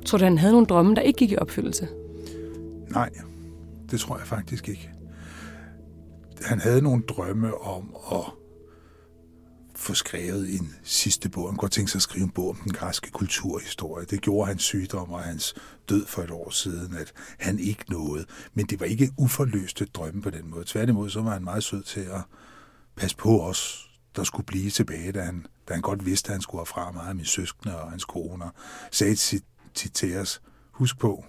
Tror 0.04 0.18
du, 0.18 0.24
han 0.24 0.38
havde 0.38 0.52
nogle 0.52 0.66
drømme, 0.66 0.94
der 0.94 1.02
ikke 1.02 1.18
gik 1.18 1.32
i 1.32 1.36
opfyldelse? 1.36 1.88
Nej, 2.90 3.10
det 3.90 4.00
tror 4.00 4.18
jeg 4.18 4.26
faktisk 4.26 4.68
ikke. 4.68 4.90
Han 6.44 6.60
havde 6.60 6.82
nogle 6.82 7.02
drømme 7.02 7.60
om 7.60 7.96
at 8.12 8.24
få 9.74 9.94
skrevet 9.94 10.54
en 10.54 10.74
sidste 10.82 11.28
bog. 11.28 11.48
Han 11.48 11.56
kunne 11.56 11.68
tænke 11.68 11.90
sig 11.90 11.98
at 11.98 12.02
skrive 12.02 12.24
en 12.24 12.30
bog 12.30 12.48
om 12.48 12.56
den 12.56 12.72
græske 12.72 13.10
kulturhistorie. 13.10 14.06
Det 14.06 14.20
gjorde 14.20 14.46
hans 14.46 14.62
sygdom 14.62 15.10
og 15.10 15.20
hans 15.20 15.54
død 15.88 16.06
for 16.06 16.22
et 16.22 16.30
år 16.30 16.50
siden, 16.50 16.94
at 16.96 17.12
han 17.38 17.58
ikke 17.58 17.84
nåede. 17.90 18.24
Men 18.54 18.66
det 18.66 18.80
var 18.80 18.86
ikke 18.86 19.10
uforløste 19.16 19.84
drømme 19.84 20.22
på 20.22 20.30
den 20.30 20.50
måde. 20.50 20.64
Tværtimod 20.66 21.10
så 21.10 21.22
var 21.22 21.32
han 21.32 21.44
meget 21.44 21.64
sød 21.64 21.82
til 21.82 22.00
at 22.00 22.22
passe 22.96 23.16
på 23.16 23.42
os, 23.42 23.90
der 24.16 24.24
skulle 24.24 24.46
blive 24.46 24.70
tilbage, 24.70 25.12
da 25.12 25.22
han, 25.22 25.46
da 25.68 25.74
han 25.74 25.82
godt 25.82 26.06
vidste, 26.06 26.28
at 26.28 26.32
han 26.32 26.42
skulle 26.42 26.66
fra 26.66 26.90
meget 26.90 27.08
af 27.08 27.14
mine 27.14 27.26
søskende 27.26 27.80
og 27.80 27.90
hans 27.90 28.04
kone. 28.04 28.44
Sagde 28.90 29.16
sit, 29.16 29.44
tit 29.74 29.92
til 29.92 30.16
os, 30.16 30.42
husk 30.72 30.98
på, 30.98 31.24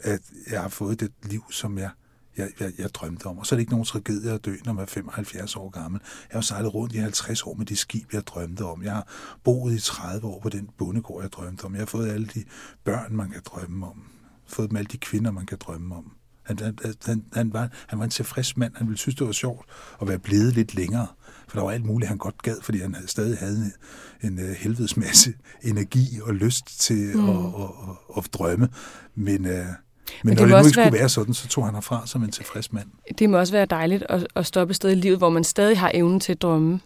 at 0.00 0.20
jeg 0.50 0.62
har 0.62 0.68
fået 0.68 1.00
det 1.00 1.12
liv, 1.22 1.42
som 1.50 1.78
jeg 1.78 1.90
jeg, 2.36 2.50
jeg, 2.60 2.72
jeg 2.78 2.94
drømte 2.94 3.26
om. 3.26 3.38
Og 3.38 3.46
så 3.46 3.54
er 3.54 3.56
det 3.56 3.60
ikke 3.60 3.72
nogen 3.72 3.84
tragedie 3.84 4.32
at 4.32 4.44
dø, 4.44 4.56
når 4.64 4.72
man 4.72 4.82
er 4.82 4.86
75 4.86 5.56
år 5.56 5.70
gammel. 5.70 6.00
Jeg 6.30 6.36
har 6.36 6.40
sejlet 6.40 6.74
rundt 6.74 6.94
i 6.94 6.98
50 6.98 7.42
år 7.42 7.54
med 7.54 7.66
de 7.66 7.76
skib, 7.76 8.14
jeg 8.14 8.26
drømte 8.26 8.64
om. 8.64 8.82
Jeg 8.82 8.92
har 8.92 9.08
boet 9.44 9.74
i 9.74 9.80
30 9.80 10.26
år 10.26 10.40
på 10.40 10.48
den 10.48 10.70
bondegård, 10.78 11.22
jeg 11.22 11.32
drømte 11.32 11.64
om. 11.64 11.74
Jeg 11.74 11.80
har 11.80 11.86
fået 11.86 12.10
alle 12.10 12.26
de 12.26 12.44
børn, 12.84 13.16
man 13.16 13.30
kan 13.30 13.42
drømme 13.44 13.86
om. 13.86 14.04
Fået 14.46 14.70
dem 14.70 14.76
alle 14.76 14.88
de 14.88 14.98
kvinder, 14.98 15.30
man 15.30 15.46
kan 15.46 15.58
drømme 15.60 15.94
om. 15.94 16.12
Han, 16.42 16.58
han, 17.04 17.24
han, 17.32 17.52
var, 17.52 17.68
han 17.86 17.98
var 17.98 18.04
en 18.04 18.10
tilfreds 18.10 18.56
mand. 18.56 18.76
Han 18.76 18.86
ville 18.86 18.98
synes, 18.98 19.16
det 19.16 19.26
var 19.26 19.32
sjovt 19.32 19.66
at 20.02 20.08
være 20.08 20.18
blevet 20.18 20.54
lidt 20.54 20.74
længere. 20.74 21.06
For 21.48 21.58
der 21.58 21.64
var 21.64 21.72
alt 21.72 21.84
muligt, 21.84 22.08
han 22.08 22.18
godt 22.18 22.42
gad, 22.42 22.56
fordi 22.62 22.78
han 22.78 22.96
stadig 23.06 23.38
havde 23.38 23.72
en, 24.22 24.32
en 24.32 24.38
uh, 24.38 24.50
helvedes 24.50 24.96
masse 24.96 25.32
energi 25.70 26.20
og 26.22 26.34
lyst 26.34 26.80
til 26.80 27.16
mm. 27.16 27.28
at, 27.28 27.36
at, 27.36 27.70
at, 28.16 28.24
at 28.24 28.28
drømme. 28.32 28.68
Men, 29.14 29.44
uh, 29.44 29.50
men, 29.50 29.66
Men 30.24 30.36
det 30.36 30.36
når 30.36 30.44
det 30.46 30.50
nu 30.50 30.56
ikke 30.56 30.76
være, 30.76 30.86
skulle 30.86 30.98
være 30.98 31.08
sådan, 31.08 31.34
så 31.34 31.48
tog 31.48 31.64
han 31.64 31.74
herfra 31.74 32.06
som 32.06 32.22
en 32.22 32.30
tilfreds 32.30 32.72
mand. 32.72 32.88
Det 33.18 33.30
må 33.30 33.38
også 33.38 33.52
være 33.52 33.66
dejligt 33.66 34.04
at, 34.08 34.26
at 34.36 34.46
stoppe 34.46 34.72
et 34.72 34.76
sted 34.76 34.90
i 34.90 34.94
livet, 34.94 35.18
hvor 35.18 35.28
man 35.28 35.44
stadig 35.44 35.78
har 35.78 35.90
evnen 35.94 36.20
til 36.20 36.32
at 36.32 36.42
drømme. 36.42 36.80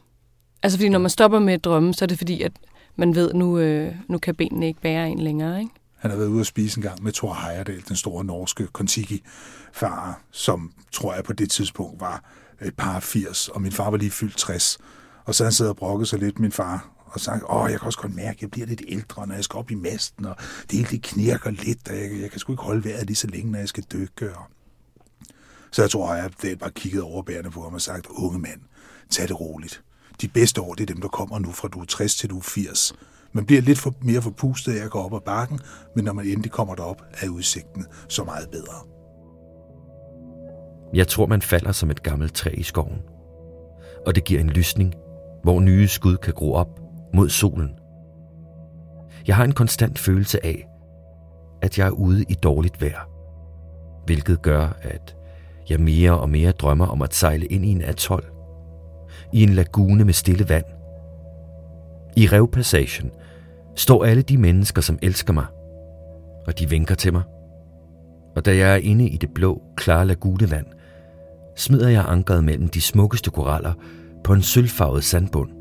Altså 0.63 0.79
fordi 0.79 0.89
når 0.89 0.99
man 0.99 1.11
stopper 1.11 1.39
med 1.39 1.55
at 1.55 1.65
drømme, 1.65 1.95
så 1.95 2.05
er 2.05 2.07
det 2.07 2.19
fordi, 2.19 2.43
at 2.43 2.53
man 2.97 3.15
ved, 3.15 3.35
nu, 3.35 3.59
øh, 3.59 3.95
nu 4.09 4.19
kan 4.19 4.35
benene 4.35 4.67
ikke 4.67 4.81
bære 4.81 5.11
en 5.11 5.19
længere, 5.19 5.61
ikke? 5.61 5.73
Han 5.99 6.11
har 6.11 6.19
været 6.19 6.29
ude 6.29 6.41
at 6.41 6.47
spise 6.47 6.79
en 6.79 6.83
gang 6.83 7.03
med 7.03 7.13
Thor 7.13 7.35
Heyerdahl, 7.35 7.83
den 7.89 7.97
store 7.97 8.25
norske 8.25 8.67
Kontiki-far, 8.67 10.21
som 10.31 10.73
tror 10.93 11.15
jeg 11.15 11.25
på 11.25 11.33
det 11.33 11.51
tidspunkt 11.51 12.01
var 12.01 12.25
et 12.63 12.77
par 12.77 13.01
80, 13.01 13.49
og 13.49 13.63
min 13.63 13.73
far 13.73 13.91
var 13.91 13.97
lige 13.97 14.11
fyldt 14.11 14.37
60. 14.37 14.79
Og 15.25 15.35
så 15.35 15.45
han 15.45 15.53
sidder 15.53 15.71
og 15.71 15.77
brokket 15.77 16.09
sig 16.09 16.19
lidt, 16.19 16.39
min 16.39 16.53
far, 16.53 16.91
og 17.07 17.21
sagt, 17.21 17.43
åh, 17.49 17.71
jeg 17.71 17.79
kan 17.81 17.87
også 17.87 17.99
godt 17.99 18.15
mærke, 18.15 18.37
at 18.37 18.43
jeg 18.43 18.51
bliver 18.51 18.67
lidt 18.67 18.83
ældre, 18.89 19.27
når 19.27 19.35
jeg 19.35 19.45
skal 19.45 19.59
op 19.59 19.71
i 19.71 19.75
masten, 19.75 20.25
og 20.25 20.37
det 20.71 20.73
hele 20.73 20.91
det 20.91 21.03
knirker 21.03 21.51
lidt, 21.51 21.89
og 21.89 21.97
jeg, 21.97 22.21
jeg 22.21 22.31
kan 22.31 22.41
sgu 22.41 22.53
ikke 22.53 22.63
holde 22.63 22.85
vejret 22.85 23.07
lige 23.07 23.17
så 23.17 23.27
længe, 23.27 23.53
når 23.53 23.59
jeg 23.59 23.69
skal 23.69 23.85
dykke. 23.93 24.37
Og... 24.37 24.45
Så 25.71 25.83
jeg 25.83 25.91
tror, 25.91 26.09
at 26.13 26.35
jeg 26.45 26.59
bare 26.59 26.71
kiggede 26.71 27.03
overbærende 27.03 27.51
på 27.51 27.63
ham 27.63 27.75
og 27.75 27.81
sagt, 27.81 28.07
unge 28.07 28.39
mand, 28.39 28.61
tag 29.11 29.29
det 29.29 29.41
roligt. 29.41 29.83
De 30.21 30.29
bedste 30.29 30.61
år, 30.61 30.75
det 30.75 30.91
er 30.91 30.95
dem, 30.95 31.01
der 31.01 31.09
kommer 31.09 31.39
nu 31.39 31.53
fra 31.53 31.69
du 31.69 31.81
er 31.81 31.85
60 31.85 32.17
til 32.17 32.31
du 32.31 32.39
er 32.39 32.43
80. 32.43 32.95
Man 33.33 33.47
bliver 33.47 33.63
lidt 33.63 33.79
for, 33.79 33.95
mere 34.03 34.23
forpustet 34.23 34.73
af 34.73 34.85
at 34.85 34.91
gå 34.91 34.99
op 34.99 35.15
ad 35.15 35.21
bakken, 35.27 35.61
men 35.97 36.05
når 36.05 36.13
man 36.13 36.27
endelig 36.27 36.53
kommer 36.53 36.75
derop, 36.75 37.03
er 37.13 37.29
udsigten 37.29 37.87
så 38.09 38.25
meget 38.25 38.51
bedre. 38.51 38.98
Jeg 40.95 41.09
tror, 41.09 41.27
man 41.27 41.43
falder 41.43 41.73
som 41.73 41.91
et 41.91 42.03
gammelt 42.03 42.35
træ 42.35 42.51
i 42.51 42.63
skoven. 42.63 43.03
Og 44.07 44.15
det 44.15 44.25
giver 44.25 44.41
en 44.41 44.51
lysning, 44.51 44.95
hvor 45.43 45.61
nye 45.61 45.89
skud 45.89 46.17
kan 46.17 46.35
gro 46.35 46.53
op 46.53 46.81
mod 47.15 47.29
solen. 47.29 47.71
Jeg 49.27 49.37
har 49.37 49.45
en 49.45 49.53
konstant 49.53 49.99
følelse 49.99 50.47
af, 50.47 50.69
at 51.63 51.79
jeg 51.79 51.87
er 51.87 51.91
ude 51.91 52.25
i 52.29 52.35
dårligt 52.35 52.83
vejr, 52.83 53.09
hvilket 54.05 54.43
gør, 54.43 54.69
at 54.83 55.17
jeg 55.71 55.81
mere 55.81 56.19
og 56.19 56.31
mere 56.31 56.51
drømmer 56.51 56.87
om 56.87 57.03
at 57.03 57.15
sejle 57.15 57.47
ind 57.47 57.65
i 57.65 57.71
en 57.71 57.83
atol, 57.83 58.25
i 59.33 59.43
en 59.43 59.49
lagune 59.49 60.05
med 60.05 60.13
stille 60.13 60.49
vand. 60.49 60.65
I 62.17 62.27
revpassagen 62.27 63.11
står 63.77 64.05
alle 64.05 64.23
de 64.23 64.39
mennesker, 64.39 64.83
som 64.83 64.99
elsker 65.03 65.33
mig, 65.33 65.47
og 66.47 66.59
de 66.59 66.69
vinker 66.69 66.95
til 66.95 67.13
mig. 67.13 67.23
Og 68.37 68.45
da 68.45 68.57
jeg 68.57 68.73
er 68.73 68.77
inde 68.77 69.09
i 69.09 69.17
det 69.17 69.31
blå, 69.35 69.63
klare 69.77 70.07
lagunevand, 70.07 70.67
smider 71.59 71.89
jeg 71.89 72.05
ankeret 72.09 72.45
mellem 72.45 72.69
de 72.69 72.81
smukkeste 72.81 73.31
koraller 73.31 73.73
på 74.25 74.33
en 74.33 74.43
sølvfarvet 74.43 75.05
sandbund 75.05 75.59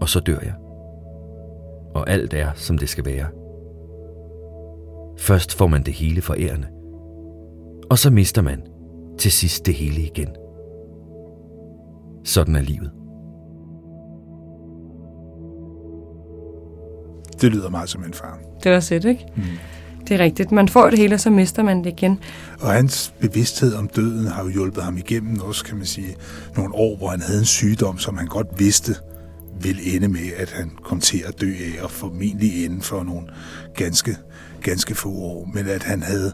og 0.00 0.08
så 0.08 0.20
dør 0.20 0.38
jeg. 0.42 0.54
Og 1.94 2.10
alt 2.10 2.34
er, 2.34 2.52
som 2.54 2.78
det 2.78 2.88
skal 2.88 3.04
være. 3.04 3.26
Først 5.18 5.54
får 5.54 5.66
man 5.66 5.82
det 5.82 5.94
hele 5.94 6.22
forærende, 6.22 6.68
og 7.90 7.98
så 7.98 8.10
mister 8.10 8.42
man 8.42 8.62
til 9.18 9.32
sidst 9.32 9.66
det 9.66 9.74
hele 9.74 10.00
igen. 10.00 10.28
Sådan 12.24 12.56
er 12.56 12.60
livet. 12.60 12.90
Det 17.40 17.52
lyder 17.52 17.70
meget 17.70 17.88
som 17.88 18.04
en 18.04 18.14
far. 18.14 18.38
Det 18.64 18.72
er 18.72 18.76
også 18.76 18.94
et, 18.94 19.04
ikke? 19.04 19.26
Mm. 19.36 19.42
Det 20.08 20.20
er 20.20 20.24
rigtigt. 20.24 20.52
Man 20.52 20.68
får 20.68 20.90
det 20.90 20.98
hele, 20.98 21.14
og 21.14 21.20
så 21.20 21.30
mister 21.30 21.62
man 21.62 21.78
det 21.78 21.86
igen. 21.86 22.18
Og 22.60 22.72
hans 22.72 23.14
bevidsthed 23.20 23.74
om 23.74 23.88
døden 23.88 24.26
har 24.26 24.42
jo 24.42 24.48
hjulpet 24.48 24.82
ham 24.82 24.96
igennem 24.96 25.40
også, 25.40 25.64
kan 25.64 25.76
man 25.76 25.86
sige, 25.86 26.16
nogle 26.56 26.74
år, 26.74 26.96
hvor 26.96 27.08
han 27.08 27.20
havde 27.20 27.38
en 27.38 27.44
sygdom, 27.44 27.98
som 27.98 28.16
han 28.16 28.26
godt 28.26 28.46
vidste 28.58 28.94
ville 29.60 29.94
ende 29.96 30.08
med, 30.08 30.30
at 30.36 30.50
han 30.50 30.70
kom 30.84 31.00
til 31.00 31.24
at 31.28 31.40
dø 31.40 31.50
af, 31.50 31.82
og 31.84 31.90
formentlig 31.90 32.64
inden 32.64 32.82
for 32.82 33.02
nogle 33.02 33.26
ganske, 33.74 34.16
ganske 34.62 34.94
få 34.94 35.08
år. 35.08 35.50
Men 35.54 35.68
at 35.68 35.82
han 35.82 36.02
havde 36.02 36.32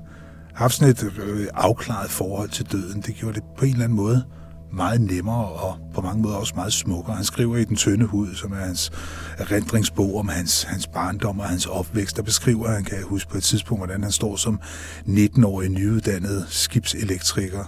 haft 0.54 0.74
sådan 0.74 0.90
et 0.90 1.12
øh, 1.22 1.46
afklaret 1.54 2.10
forhold 2.10 2.48
til 2.48 2.72
døden, 2.72 3.00
det 3.00 3.14
gjorde 3.14 3.34
det 3.34 3.42
på 3.58 3.64
en 3.64 3.70
eller 3.70 3.84
anden 3.84 3.96
måde 3.96 4.24
meget 4.72 5.00
nemmere 5.00 5.46
og 5.46 5.78
på 5.94 6.00
mange 6.00 6.22
måder 6.22 6.36
også 6.36 6.52
meget 6.56 6.72
smukkere. 6.72 7.16
Han 7.16 7.24
skriver 7.24 7.56
i 7.56 7.64
Den 7.64 7.76
Tynde 7.76 8.04
Hud, 8.04 8.34
som 8.34 8.52
er 8.52 8.56
hans 8.56 8.92
erindringsbog 9.38 10.18
om 10.18 10.28
hans, 10.28 10.62
hans 10.62 10.86
barndom 10.86 11.40
og 11.40 11.46
hans 11.46 11.66
opvækst, 11.66 12.16
der 12.16 12.22
beskriver, 12.22 12.70
han 12.70 12.84
kan 12.84 12.96
jeg 12.96 13.04
huske 13.04 13.30
på 13.30 13.36
et 13.36 13.42
tidspunkt, 13.42 13.80
hvordan 13.80 14.02
han 14.02 14.12
står 14.12 14.36
som 14.36 14.60
19-årig 15.06 15.68
nyuddannet 15.68 16.46
skibselektriker, 16.48 17.64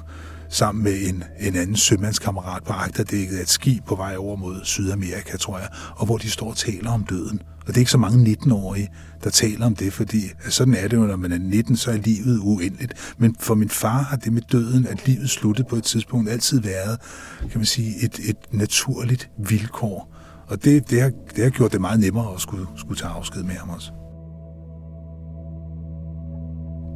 sammen 0.49 0.85
med 0.85 0.93
en, 1.09 1.25
en 1.41 1.57
anden 1.57 1.77
sømandskammerat 1.77 2.65
på 2.65 2.73
agterdækket 2.73 3.37
af 3.37 3.43
et 3.43 3.49
skib 3.49 3.85
på 3.85 3.95
vej 3.95 4.17
over 4.17 4.37
mod 4.37 4.61
Sydamerika, 4.65 5.37
tror 5.37 5.59
jeg, 5.59 5.69
og 5.97 6.07
hvor 6.07 6.17
de 6.17 6.31
står 6.31 6.51
og 6.51 6.57
taler 6.57 6.91
om 6.91 7.05
døden, 7.05 7.43
Og 7.61 7.67
det 7.67 7.75
er 7.75 7.79
ikke 7.79 7.91
så 7.91 7.99
mange 7.99 8.37
19-årige, 8.41 8.89
der 9.25 9.31
taler 9.31 9.67
om 9.67 9.75
det, 9.75 9.93
fordi 9.93 10.21
sådan 10.49 10.75
er 10.75 10.89
det 10.89 10.97
jo, 10.97 11.07
når 11.07 11.17
man 11.17 11.33
er 11.33 11.39
19, 11.39 11.77
så 11.77 11.91
er 11.91 11.97
livet 11.97 12.41
uendeligt. 12.43 13.15
Men 13.19 13.37
for 13.41 13.55
min 13.55 13.69
far 13.69 14.03
har 14.03 14.17
det 14.17 14.33
med 14.33 14.43
døden, 14.53 14.87
at 14.87 15.07
livet 15.07 15.31
sluttede 15.31 15.69
på 15.69 15.77
et 15.77 15.85
tidspunkt, 15.85 16.31
altid 16.31 16.61
været, 16.61 17.01
kan 17.41 17.59
man 17.59 17.67
sige, 17.67 18.05
et, 18.05 18.21
et 18.29 18.37
naturligt 18.51 19.31
vilkår. 19.39 20.15
Og 20.49 20.65
det, 20.65 20.91
det, 20.91 21.01
har, 21.01 21.11
det 21.37 21.45
har 21.45 21.51
gjort 21.51 21.73
det 21.73 21.81
meget 21.81 22.01
nemmere 22.01 22.35
at 22.35 22.41
skulle, 22.41 22.67
skulle 22.77 23.01
tage 23.01 23.11
afsked 23.11 23.43
med 23.43 23.55
ham 23.55 23.71
også. 23.71 23.93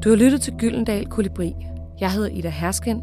Du 0.04 0.08
har 0.08 0.16
lyttet 0.16 0.40
til 0.40 0.52
Gyldendal 0.58 1.06
Kolibri. 1.06 1.54
Jeg 2.00 2.12
hedder 2.12 2.28
Ida 2.28 2.48
Hersken. 2.48 3.02